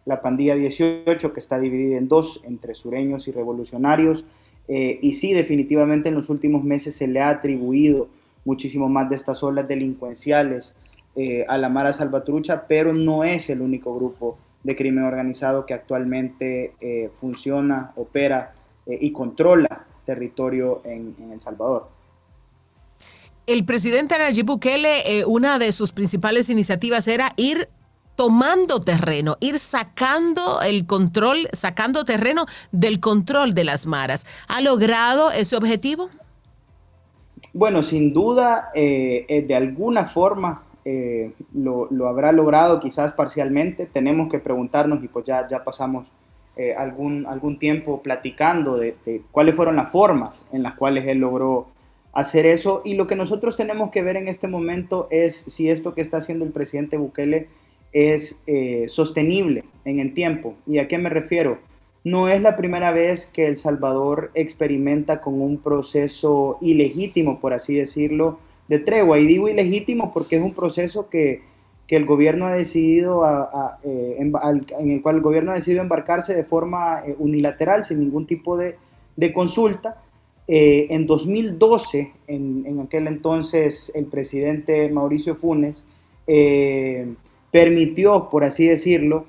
la 0.05 0.23
pandilla 0.23 0.55
18, 0.55 1.33
que 1.33 1.41
está 1.41 1.59
dividida 1.59 1.97
en 1.97 2.07
dos, 2.07 2.41
entre 2.45 2.77
sureños 2.77 3.27
y 3.27 3.33
revolucionarios. 3.33 4.25
y 4.69 5.15
sí, 5.15 5.33
definitivamente 5.33 6.11
en 6.11 6.15
los 6.15 6.31
últimos 6.31 6.63
meses 6.63 6.95
se 6.95 7.09
le 7.09 7.21
ha 7.21 7.31
atribuido 7.31 8.07
muchísimo 8.45 8.89
más 8.89 9.09
de 9.11 9.17
estas 9.17 9.43
olas 9.43 9.67
delincuenciales 9.67 10.77
eh, 11.21 11.45
a 11.49 11.59
la 11.59 11.69
Mara 11.69 11.93
Salvatrucha, 11.93 12.69
pero 12.69 12.93
no 12.93 13.25
es 13.25 13.51
el 13.51 13.61
único 13.61 13.93
grupo 13.93 14.39
de 14.63 14.77
crimen 14.77 15.03
organizado 15.03 15.67
que 15.67 15.75
actualmente 15.75 16.77
eh, 16.81 17.11
funciona, 17.19 17.91
opera 17.97 18.55
eh, 18.87 18.97
y 19.01 19.11
controla 19.11 19.85
territorio 20.07 20.81
en, 20.85 21.17
El 21.33 21.41
Salvador. 21.41 21.89
El 23.49 23.65
presidente 23.65 24.17
Nayib 24.17 24.47
Bukele, 24.47 25.25
una 25.27 25.59
de 25.59 25.73
sus 25.73 25.91
principales 25.91 26.51
iniciativas 26.51 27.09
era 27.09 27.33
ir 27.37 27.69
tomando 28.15 28.79
terreno, 28.79 29.39
ir 29.41 29.59
sacando 29.59 30.61
el 30.61 30.87
control, 30.87 31.49
sacando 31.53 32.05
terreno 32.05 32.45
del 32.71 33.01
control 33.01 33.55
de 33.55 33.65
las 33.65 33.89
maras. 33.89 34.25
¿Ha 34.47 34.61
logrado 34.61 35.33
ese 35.33 35.57
objetivo? 35.57 36.11
Bueno, 37.53 37.83
sin 37.83 38.13
duda, 38.13 38.71
de 38.73 39.55
alguna 39.57 40.07
forma 40.07 40.68
eh, 40.85 41.33
lo, 41.53 41.89
habrá 42.09 42.33
logrado 42.33 42.81
quizás 42.81 43.13
parcialmente. 43.13 43.87
Tenemos 43.87 44.31
que 44.31 44.39
preguntarnos, 44.39 45.03
y 45.03 45.09
pues 45.09 45.25
ya, 45.27 45.47
ya 45.49 45.65
pasamos 45.65 46.09
eh, 46.57 46.75
algún, 46.75 47.27
algún 47.27 47.59
tiempo 47.59 48.03
platicando 48.03 48.77
de, 48.77 48.97
cuáles 49.31 49.55
fueron 49.55 49.77
las 49.77 49.93
formas 49.93 50.49
en 50.53 50.63
las 50.63 50.75
cuales 50.75 51.07
él 51.07 51.19
logró 51.19 51.69
hacer 52.13 52.47
eso. 52.47 52.83
Y 52.85 52.95
lo 52.95 53.07
que 53.07 53.17
nosotros 53.17 53.57
tenemos 53.57 53.91
que 53.91 54.03
ver 54.03 54.17
en 54.17 54.29
este 54.29 54.49
momento 54.49 55.09
es 55.11 55.37
si 55.37 55.71
esto 55.71 55.95
que 55.95 56.01
está 56.01 56.17
haciendo 56.17 56.45
el 56.45 56.53
presidente 56.53 56.97
Bukele 56.97 57.49
es 57.93 58.41
eh, 58.47 58.87
sostenible 58.89 59.65
en 59.85 60.01
el 60.01 60.15
tiempo. 60.15 60.55
¿Y 60.67 60.79
a 60.79 60.89
qué 60.89 60.99
me 60.99 61.11
refiero? 61.11 61.59
No 62.05 62.29
es 62.29 62.41
la 62.41 62.57
primera 62.57 62.91
vez 62.91 63.27
que 63.27 63.47
El 63.47 63.57
Salvador 63.57 64.31
experimenta 64.35 65.21
con 65.21 65.41
un 65.41 65.59
proceso 65.59 66.59
ilegítimo, 66.61 67.39
por 67.41 67.53
así 67.53 67.75
decirlo, 67.75 68.39
de 68.69 68.79
tregua. 68.79 69.19
Y 69.19 69.27
digo 69.27 69.49
ilegítimo 69.49 70.13
porque 70.13 70.37
es 70.37 70.43
un 70.43 70.55
proceso 70.55 71.09
que, 71.09 71.47
el 71.89 72.05
gobierno 72.05 72.47
ha 72.47 72.53
decidido, 72.53 73.25
eh, 73.83 74.17
en, 74.19 74.91
el 74.91 75.01
cual 75.01 75.17
el 75.17 75.23
gobierno 75.23 75.53
ha 75.53 75.55
decidido 75.55 75.81
embarcarse 75.81 76.35
de 76.35 76.45
forma 76.45 77.03
eh, 77.07 77.17
unilateral, 77.19 77.83
sin 77.83 78.01
ningún 78.01 78.27
tipo 78.27 78.59
de, 78.59 78.77
consulta. 79.33 80.03
Eh, 80.47 80.87
en 80.91 81.07
2012, 81.07 82.13
en, 82.27 82.65
en, 82.67 82.81
aquel 82.81 83.07
entonces, 83.07 83.91
el 83.95 84.05
presidente 84.05 84.91
Mauricio 84.91 85.35
Funes 85.35 85.87
permitió, 87.51 88.29
por 88.29 88.45
así 88.45 88.67
decirlo, 88.67 89.25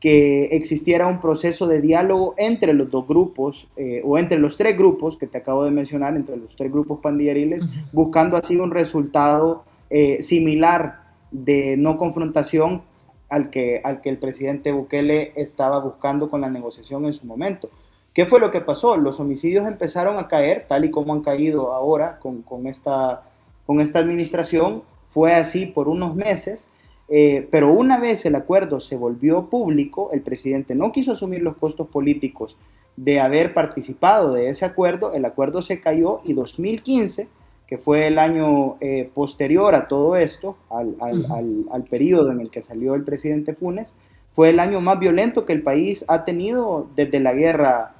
que 0.00 0.44
existiera 0.56 1.06
un 1.06 1.20
proceso 1.20 1.66
de 1.66 1.82
diálogo 1.82 2.34
entre 2.38 2.72
los 2.72 2.90
dos 2.90 3.06
grupos 3.06 3.68
eh, 3.76 4.00
o 4.02 4.16
entre 4.18 4.38
los 4.38 4.56
tres 4.56 4.76
grupos 4.76 5.18
que 5.18 5.26
te 5.26 5.38
acabo 5.38 5.64
de 5.64 5.70
mencionar, 5.70 6.16
entre 6.16 6.38
los 6.38 6.56
tres 6.56 6.72
grupos 6.72 7.00
pandilleriles, 7.00 7.64
buscando 7.92 8.38
así 8.38 8.56
un 8.56 8.70
resultado 8.70 9.62
eh, 9.90 10.22
similar 10.22 11.02
de 11.30 11.76
no 11.76 11.98
confrontación 11.98 12.82
al 13.28 13.50
que, 13.50 13.82
al 13.84 14.00
que 14.00 14.08
el 14.08 14.18
presidente 14.18 14.72
Bukele 14.72 15.32
estaba 15.36 15.78
buscando 15.78 16.30
con 16.30 16.40
la 16.40 16.48
negociación 16.48 17.04
en 17.04 17.12
su 17.12 17.26
momento. 17.26 17.68
¿Qué 18.14 18.24
fue 18.24 18.40
lo 18.40 18.50
que 18.50 18.62
pasó? 18.62 18.96
Los 18.96 19.20
homicidios 19.20 19.66
empezaron 19.66 20.18
a 20.18 20.28
caer, 20.28 20.64
tal 20.66 20.86
y 20.86 20.90
como 20.90 21.12
han 21.12 21.20
caído 21.20 21.72
ahora 21.72 22.18
con, 22.18 22.40
con 22.42 22.66
esta, 22.66 23.22
con 23.66 23.80
esta 23.80 23.98
administración. 23.98 24.82
Fue 25.10 25.32
así 25.32 25.66
por 25.66 25.88
unos 25.88 26.16
meses 26.16 26.66
eh, 27.12 27.48
pero 27.50 27.72
una 27.72 27.98
vez 27.98 28.24
el 28.24 28.36
acuerdo 28.36 28.78
se 28.78 28.96
volvió 28.96 29.50
público, 29.50 30.12
el 30.12 30.22
presidente 30.22 30.76
no 30.76 30.92
quiso 30.92 31.10
asumir 31.10 31.42
los 31.42 31.56
costos 31.56 31.88
políticos 31.88 32.56
de 32.96 33.20
haber 33.20 33.52
participado 33.52 34.32
de 34.34 34.48
ese 34.48 34.64
acuerdo, 34.64 35.12
el 35.12 35.24
acuerdo 35.24 35.60
se 35.60 35.80
cayó 35.80 36.20
y 36.22 36.34
2015, 36.34 37.26
que 37.66 37.78
fue 37.78 38.06
el 38.06 38.18
año 38.18 38.76
eh, 38.80 39.10
posterior 39.12 39.74
a 39.74 39.88
todo 39.88 40.16
esto, 40.16 40.56
al, 40.70 40.94
al, 41.00 41.84
periodo 41.84 42.30
en 42.30 42.40
el 42.40 42.50
que 42.50 42.62
salió 42.62 42.94
el 42.94 43.02
presidente 43.02 43.54
Funes, 43.54 43.92
fue 44.32 44.50
el 44.50 44.60
año 44.60 44.80
más 44.80 44.98
violento 45.00 45.44
que 45.44 45.52
el 45.52 45.62
país 45.62 46.04
ha 46.06 46.24
tenido 46.24 46.88
desde 46.94 47.18
la 47.18 47.32
guerra, 47.32 47.94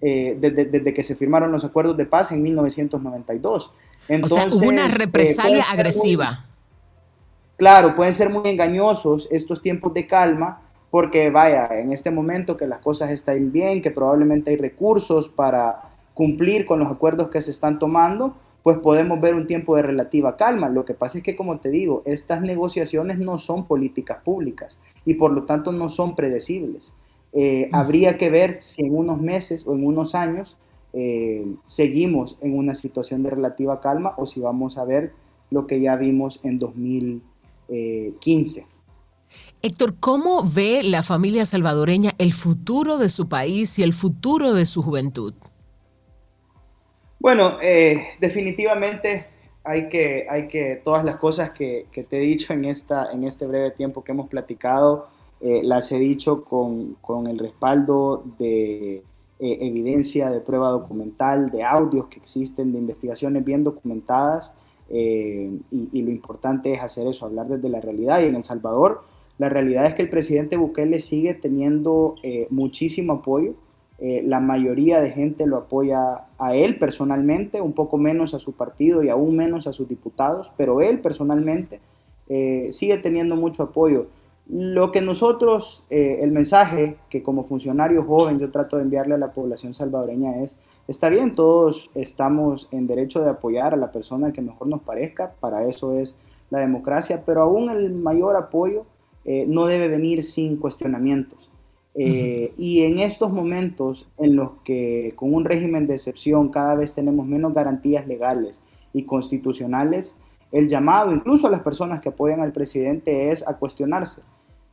eh, 0.00 0.36
desde, 0.40 0.92
que 0.92 1.04
se 1.04 1.14
firmaron 1.14 1.52
los 1.52 1.64
acuerdos 1.64 1.96
de 1.96 2.06
paz 2.06 2.32
en 2.32 2.42
1992. 2.42 3.72
Entonces, 4.08 4.38
o 4.38 4.50
sea, 4.50 4.58
hubo 4.58 4.68
una 4.68 4.88
represalia 4.88 5.64
agresiva. 5.70 6.46
Claro, 7.56 7.94
pueden 7.94 8.14
ser 8.14 8.30
muy 8.30 8.48
engañosos 8.48 9.28
estos 9.30 9.60
tiempos 9.60 9.92
de 9.94 10.06
calma, 10.06 10.62
porque 10.90 11.30
vaya, 11.30 11.68
en 11.78 11.92
este 11.92 12.10
momento 12.10 12.56
que 12.56 12.66
las 12.66 12.78
cosas 12.78 13.10
están 13.10 13.52
bien, 13.52 13.82
que 13.82 13.90
probablemente 13.90 14.50
hay 14.50 14.56
recursos 14.56 15.28
para 15.28 15.82
cumplir 16.14 16.64
con 16.64 16.78
los 16.78 16.88
acuerdos 16.88 17.28
que 17.28 17.42
se 17.42 17.50
están 17.50 17.78
tomando, 17.78 18.36
pues 18.62 18.78
podemos 18.78 19.20
ver 19.20 19.34
un 19.34 19.46
tiempo 19.46 19.76
de 19.76 19.82
relativa 19.82 20.36
calma. 20.36 20.68
Lo 20.68 20.84
que 20.84 20.94
pasa 20.94 21.18
es 21.18 21.24
que, 21.24 21.36
como 21.36 21.60
te 21.60 21.68
digo, 21.68 22.02
estas 22.04 22.40
negociaciones 22.40 23.18
no 23.18 23.38
son 23.38 23.66
políticas 23.66 24.18
públicas 24.24 24.80
y 25.04 25.14
por 25.14 25.32
lo 25.32 25.44
tanto 25.44 25.70
no 25.70 25.88
son 25.88 26.16
predecibles. 26.16 26.94
Eh, 27.32 27.68
habría 27.72 28.16
que 28.16 28.30
ver 28.30 28.58
si 28.62 28.86
en 28.86 28.96
unos 28.96 29.20
meses 29.20 29.66
o 29.66 29.74
en 29.74 29.86
unos 29.86 30.14
años 30.14 30.56
eh, 30.94 31.46
seguimos 31.66 32.38
en 32.40 32.56
una 32.56 32.74
situación 32.74 33.22
de 33.22 33.30
relativa 33.30 33.80
calma 33.80 34.14
o 34.16 34.24
si 34.24 34.40
vamos 34.40 34.78
a 34.78 34.84
ver 34.86 35.12
lo 35.50 35.66
que 35.66 35.80
ya 35.80 35.94
vimos 35.96 36.40
en 36.42 36.58
2015. 37.68 38.66
Héctor, 39.62 39.96
¿cómo 39.98 40.44
ve 40.44 40.82
la 40.82 41.02
familia 41.02 41.44
salvadoreña 41.44 42.14
el 42.18 42.32
futuro 42.32 42.98
de 42.98 43.08
su 43.08 43.28
país 43.28 43.78
y 43.78 43.82
el 43.82 43.92
futuro 43.92 44.52
de 44.52 44.66
su 44.66 44.82
juventud? 44.82 45.34
Bueno, 47.18 47.58
eh, 47.60 48.08
definitivamente 48.20 49.26
hay 49.64 49.88
que, 49.88 50.26
hay 50.28 50.46
que, 50.46 50.80
todas 50.84 51.04
las 51.04 51.16
cosas 51.16 51.50
que, 51.50 51.88
te 51.92 52.16
he 52.16 52.20
dicho 52.20 52.52
en, 52.52 52.64
esta, 52.64 53.10
en 53.10 53.24
este 53.24 53.46
breve 53.46 53.72
tiempo 53.72 54.04
que 54.04 54.12
hemos 54.12 54.28
platicado, 54.28 55.08
eh, 55.40 55.62
las 55.64 55.90
he 55.90 55.98
dicho 55.98 56.44
con, 56.44 56.96
el 57.26 57.38
respaldo 57.38 58.24
de 58.38 58.96
eh, 58.96 59.02
evidencia, 59.40 60.30
de 60.30 60.40
prueba 60.40 60.70
documental, 60.70 61.50
de 61.50 61.64
audios 61.64 62.06
que 62.06 62.18
existen, 62.18 62.72
de 62.72 62.78
investigaciones 62.78 63.44
bien 63.44 63.64
documentadas, 63.64 64.54
y, 64.88 65.60
y, 65.70 66.02
lo 66.02 66.10
importante 66.10 66.72
es 66.72 66.80
hacer 66.80 67.06
eso, 67.06 67.26
hablar 67.26 67.48
desde 67.48 67.68
la 67.68 67.80
realidad. 67.80 68.20
Y 68.20 68.26
en 68.26 68.36
El 68.36 68.44
Salvador, 68.44 69.02
la 69.38 69.48
realidad 69.48 69.86
es 69.86 69.94
que 69.94 70.02
el 70.02 70.10
presidente 70.10 70.56
Bukele 70.56 71.00
sigue 71.00 71.34
teniendo 71.34 72.14
muchísimo 72.50 73.14
apoyo 73.14 73.54
eh, 73.98 74.22
la 74.22 74.40
mayoría 74.40 75.00
de 75.00 75.10
gente 75.10 75.46
lo 75.46 75.56
apoya 75.56 76.26
a 76.38 76.54
él 76.54 76.78
personalmente, 76.78 77.62
un 77.62 77.72
poco 77.72 77.96
menos 77.96 78.34
a 78.34 78.38
su 78.38 78.52
partido 78.52 79.02
y 79.02 79.08
aún 79.08 79.36
menos 79.36 79.66
a 79.66 79.72
sus 79.72 79.88
diputados, 79.88 80.52
pero 80.56 80.82
él 80.82 81.00
personalmente 81.00 81.80
eh, 82.28 82.68
sigue 82.72 82.98
teniendo 82.98 83.36
mucho 83.36 83.62
apoyo. 83.62 84.06
Lo 84.48 84.92
que 84.92 85.00
nosotros, 85.00 85.84
eh, 85.90 86.20
el 86.22 86.30
mensaje 86.30 86.98
que 87.10 87.22
como 87.22 87.44
funcionario 87.44 88.04
joven 88.04 88.38
yo 88.38 88.50
trato 88.50 88.76
de 88.76 88.82
enviarle 88.82 89.14
a 89.14 89.18
la 89.18 89.32
población 89.32 89.74
salvadoreña 89.74 90.42
es, 90.42 90.56
está 90.86 91.08
bien, 91.08 91.32
todos 91.32 91.90
estamos 91.94 92.68
en 92.70 92.86
derecho 92.86 93.20
de 93.20 93.30
apoyar 93.30 93.74
a 93.74 93.76
la 93.76 93.90
persona 93.90 94.32
que 94.32 94.42
mejor 94.42 94.68
nos 94.68 94.82
parezca, 94.82 95.34
para 95.40 95.66
eso 95.66 95.92
es 95.92 96.16
la 96.50 96.60
democracia, 96.60 97.24
pero 97.26 97.42
aún 97.42 97.70
el 97.70 97.92
mayor 97.92 98.36
apoyo 98.36 98.86
no 99.48 99.66
debe 99.66 99.88
venir 99.88 100.22
sin 100.22 100.56
cuestionamientos. 100.56 101.50
Eh, 101.98 102.52
y 102.58 102.82
en 102.82 102.98
estos 102.98 103.32
momentos 103.32 104.06
en 104.18 104.36
los 104.36 104.50
que 104.64 105.12
con 105.16 105.32
un 105.32 105.46
régimen 105.46 105.86
de 105.86 105.94
excepción 105.94 106.50
cada 106.50 106.74
vez 106.74 106.94
tenemos 106.94 107.26
menos 107.26 107.54
garantías 107.54 108.06
legales 108.06 108.60
y 108.92 109.04
constitucionales, 109.04 110.14
el 110.52 110.68
llamado 110.68 111.14
incluso 111.14 111.46
a 111.46 111.50
las 111.50 111.60
personas 111.60 112.00
que 112.00 112.10
apoyan 112.10 112.40
al 112.40 112.52
presidente 112.52 113.30
es 113.30 113.48
a 113.48 113.56
cuestionarse. 113.56 114.20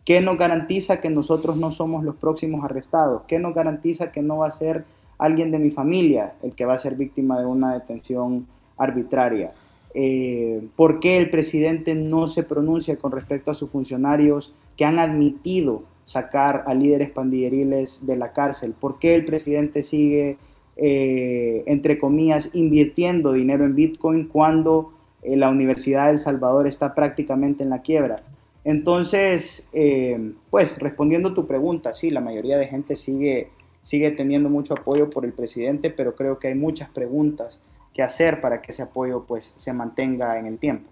¿Qué 0.06 0.20
nos 0.20 0.38
garantiza 0.38 1.00
que 1.00 1.10
nosotros 1.10 1.56
no 1.56 1.72
somos 1.72 2.04
los 2.04 2.16
próximos 2.16 2.66
arrestados? 2.66 3.22
¿Qué 3.28 3.40
nos 3.40 3.56
garantiza 3.56 4.12
que 4.12 4.22
no 4.22 4.40
va 4.40 4.48
a 4.48 4.52
ser 4.52 4.84
alguien 5.18 5.50
de 5.52 5.60
mi 5.60 5.72
familia 5.72 6.34
el 6.44 6.54
que 6.54 6.66
va 6.66 6.74
a 6.74 6.78
ser 6.78 6.96
víctima 6.96 7.40
de 7.40 7.46
una 7.46 7.74
detención 7.74 8.46
arbitraria? 8.78 9.54
Eh, 9.94 10.68
¿Por 10.76 11.00
qué 11.00 11.20
el 11.20 11.30
presidente 11.30 11.96
no 11.96 12.28
se 12.28 12.44
pronuncia 12.44 12.98
con 12.98 13.14
respecto 13.14 13.52
a 13.52 13.56
sus 13.56 13.70
funcionarios 13.70 14.54
que 14.76 14.84
han 14.84 15.00
admitido 15.00 15.84
sacar 16.04 16.64
a 16.66 16.74
líderes 16.74 17.12
pandilleriles 17.12 18.06
de 18.06 18.18
la 18.18 18.34
cárcel? 18.34 18.74
¿Por 18.74 19.00
qué 19.00 19.16
el 19.16 19.24
presidente 19.24 19.84
sigue, 19.84 20.38
eh, 20.76 21.64
entre 21.66 21.98
comillas, 21.98 22.50
invirtiendo 22.52 23.32
dinero 23.32 23.64
en 23.64 23.76
Bitcoin 23.76 24.28
cuando 24.28 24.90
eh, 25.22 25.38
la 25.38 25.50
Universidad 25.50 26.08
de 26.08 26.14
El 26.14 26.20
Salvador 26.20 26.68
está 26.68 26.94
prácticamente 26.94 27.64
en 27.64 27.70
la 27.70 27.82
quiebra? 27.82 28.24
Entonces, 28.64 29.68
eh, 29.74 30.34
pues 30.50 30.78
respondiendo 30.78 31.34
tu 31.34 31.46
pregunta, 31.46 31.92
sí, 31.92 32.10
la 32.10 32.22
mayoría 32.22 32.58
de 32.58 32.68
gente 32.68 32.96
sigue, 32.96 33.50
sigue 33.82 34.12
teniendo 34.12 34.50
mucho 34.50 34.74
apoyo 34.74 35.10
por 35.10 35.26
el 35.26 35.34
presidente, 35.34 35.90
pero 35.90 36.16
creo 36.16 36.40
que 36.40 36.48
hay 36.48 36.56
muchas 36.56 36.90
preguntas 36.90 37.60
que 37.94 38.02
hacer 38.02 38.42
para 38.42 38.62
que 38.62 38.72
ese 38.72 38.84
apoyo 38.84 39.26
pues 39.28 39.54
se 39.58 39.74
mantenga 39.74 40.40
en 40.40 40.48
el 40.48 40.58
tiempo. 40.58 40.90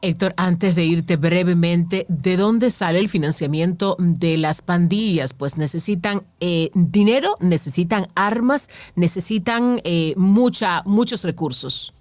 Héctor, 0.00 0.32
antes 0.36 0.76
de 0.76 0.84
irte 0.84 1.16
brevemente, 1.16 2.06
¿de 2.08 2.36
dónde 2.36 2.70
sale 2.70 3.00
el 3.00 3.08
financiamiento 3.08 3.96
de 3.98 4.36
las 4.36 4.62
pandillas? 4.62 5.34
Pues 5.34 5.56
necesitan 5.56 6.22
eh, 6.38 6.70
dinero, 6.74 7.34
necesitan 7.40 8.06
armas, 8.14 8.68
necesitan 8.94 9.80
eh, 9.82 10.14
mucha, 10.16 10.82
muchos 10.84 11.24
recursos. 11.24 11.92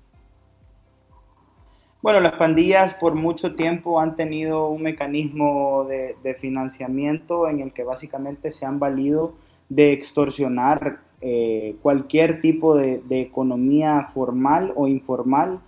Bueno, 2.01 2.19
las 2.19 2.33
pandillas 2.33 2.93
por 2.93 3.15
mucho 3.15 3.55
tiempo 3.55 3.99
han 3.99 4.15
tenido 4.15 4.69
un 4.69 4.83
mecanismo 4.83 5.85
de, 5.85 6.35
financiamiento 6.35 7.49
en 7.49 7.59
el 7.59 7.73
que 7.73 7.83
básicamente 7.83 8.51
se 8.51 8.65
han 8.65 8.79
valido 8.79 9.33
de 9.69 9.91
extorsionar 9.91 10.99
eh, 11.21 11.75
cualquier 11.81 12.41
tipo 12.41 12.75
de 12.75 13.01
economía 13.09 14.09
formal 14.13 14.71
o 14.75 14.87
informal 14.87 15.59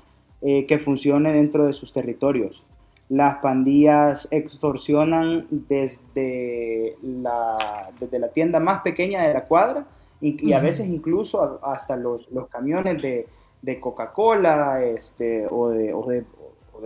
eh, 0.42 0.66
que 0.66 0.80
funcione 0.80 1.34
dentro 1.34 1.66
de 1.66 1.74
sus 1.74 1.92
territorios. 1.92 2.64
Las 3.10 3.40
pandillas 3.40 4.26
extorsionan 4.32 5.48
desde 5.50 6.96
la, 7.02 7.92
desde 8.00 8.20
la 8.20 8.30
tienda 8.30 8.62
más 8.62 8.80
pequeña 8.80 9.28
de 9.28 9.34
la 9.34 9.44
cuadra 9.44 9.86
y, 10.22 10.54
a 10.54 10.62
veces 10.62 10.88
incluso 10.88 11.60
hasta 11.62 11.98
los, 11.98 12.32
los 12.32 12.48
camiones 12.48 13.02
de, 13.02 13.28
de 13.62 13.80
Coca-Cola 13.80 14.84
este, 14.84 15.46
o, 15.50 15.70
de, 15.70 15.94
o, 15.94 16.08
de, 16.08 16.26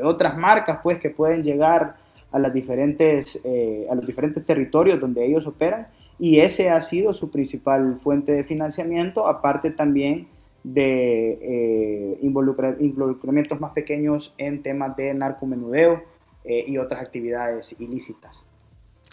otras 0.03 0.37
marcas 0.37 0.79
pues, 0.81 0.99
que 0.99 1.09
pueden 1.09 1.43
llegar 1.43 1.97
a, 2.31 2.39
las 2.39 2.53
diferentes, 2.53 3.39
eh, 3.43 3.85
a 3.89 3.95
los 3.95 4.05
diferentes 4.05 4.45
territorios 4.45 4.99
donde 4.99 5.25
ellos 5.25 5.45
operan 5.45 5.87
y 6.19 6.39
ese 6.39 6.69
ha 6.69 6.81
sido 6.81 7.13
su 7.13 7.29
principal 7.29 7.99
fuente 7.99 8.31
de 8.31 8.43
financiamiento, 8.43 9.27
aparte 9.27 9.71
también 9.71 10.27
de 10.63 11.37
eh, 11.41 12.19
involucramientos 12.21 13.59
más 13.59 13.71
pequeños 13.71 14.33
en 14.37 14.63
temas 14.63 14.95
de 14.95 15.13
narcomenudeo 15.13 16.03
eh, 16.45 16.63
y 16.67 16.77
otras 16.77 17.01
actividades 17.01 17.75
ilícitas. 17.79 18.45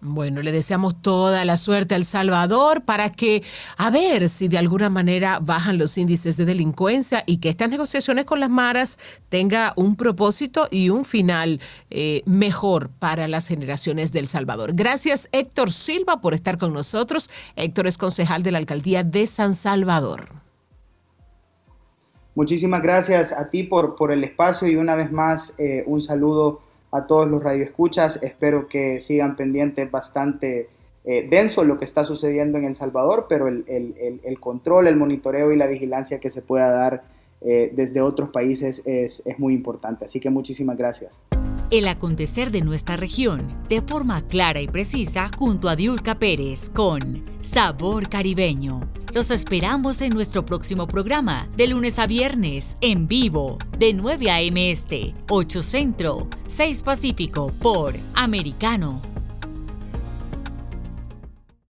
Bueno, 0.02 0.40
le 0.40 0.50
deseamos 0.50 1.02
toda 1.02 1.44
la 1.44 1.58
suerte 1.58 1.94
al 1.94 2.06
Salvador 2.06 2.82
para 2.82 3.12
que, 3.12 3.42
a 3.76 3.90
ver 3.90 4.30
si 4.30 4.48
de 4.48 4.56
alguna 4.56 4.88
manera 4.88 5.40
bajan 5.40 5.76
los 5.76 5.98
índices 5.98 6.38
de 6.38 6.46
delincuencia 6.46 7.22
y 7.26 7.36
que 7.36 7.50
estas 7.50 7.68
negociaciones 7.68 8.24
con 8.24 8.40
las 8.40 8.48
maras 8.48 8.98
tenga 9.28 9.74
un 9.76 9.96
propósito 9.96 10.68
y 10.70 10.88
un 10.88 11.04
final 11.04 11.60
eh, 11.90 12.22
mejor 12.24 12.88
para 12.98 13.28
las 13.28 13.46
generaciones 13.46 14.10
del 14.10 14.26
Salvador. 14.26 14.72
Gracias 14.72 15.28
Héctor 15.32 15.70
Silva 15.70 16.22
por 16.22 16.32
estar 16.32 16.56
con 16.56 16.72
nosotros. 16.72 17.28
Héctor 17.56 17.86
es 17.86 17.98
concejal 17.98 18.42
de 18.42 18.52
la 18.52 18.58
alcaldía 18.58 19.04
de 19.04 19.26
San 19.26 19.52
Salvador. 19.52 20.28
Muchísimas 22.34 22.80
gracias 22.80 23.32
a 23.32 23.50
ti 23.50 23.64
por, 23.64 23.96
por 23.96 24.12
el 24.12 24.24
espacio 24.24 24.66
y 24.66 24.76
una 24.76 24.94
vez 24.94 25.12
más 25.12 25.54
eh, 25.58 25.84
un 25.86 26.00
saludo 26.00 26.62
a 26.90 27.06
todos 27.06 27.28
los 27.28 27.42
radioescuchas. 27.42 28.22
Espero 28.22 28.68
que 28.68 29.00
sigan 29.00 29.36
pendientes 29.36 29.90
bastante 29.90 30.68
eh, 31.04 31.26
denso 31.28 31.64
lo 31.64 31.78
que 31.78 31.84
está 31.84 32.04
sucediendo 32.04 32.58
en 32.58 32.64
El 32.64 32.76
Salvador, 32.76 33.26
pero 33.28 33.48
el, 33.48 34.38
control, 34.40 34.86
el 34.86 34.96
monitoreo 34.96 35.52
y 35.52 35.56
la 35.56 35.66
vigilancia 35.66 36.20
que 36.20 36.30
se 36.30 36.42
pueda 36.42 36.70
dar 36.70 37.02
eh, 37.40 37.72
desde 37.74 38.02
otros 38.02 38.28
países 38.28 38.82
es, 38.84 39.22
es 39.24 39.38
muy 39.38 39.54
importante. 39.54 40.04
Así 40.04 40.20
que 40.20 40.30
muchísimas 40.30 40.76
gracias. 40.76 41.22
El 41.70 41.86
acontecer 41.88 42.50
de 42.50 42.62
nuestra 42.62 42.96
región 42.96 43.46
de 43.68 43.80
forma 43.80 44.26
clara 44.26 44.60
y 44.60 44.66
precisa 44.66 45.30
junto 45.38 45.68
a 45.68 45.76
Diulca 45.76 46.18
Pérez 46.18 46.68
con 46.68 47.00
Sabor 47.40 48.08
Caribeño 48.08 48.80
los 49.12 49.30
esperamos 49.30 50.00
en 50.02 50.14
nuestro 50.14 50.44
próximo 50.46 50.86
programa, 50.86 51.48
de 51.56 51.68
lunes 51.68 51.98
a 51.98 52.06
viernes, 52.06 52.76
en 52.80 53.06
vivo, 53.06 53.58
de 53.78 53.92
9 53.92 54.30
a.m. 54.30 54.70
Este, 54.70 55.14
8 55.28 55.62
Centro, 55.62 56.28
6 56.46 56.82
Pacífico, 56.82 57.48
por 57.60 57.94
Americano 58.14 59.09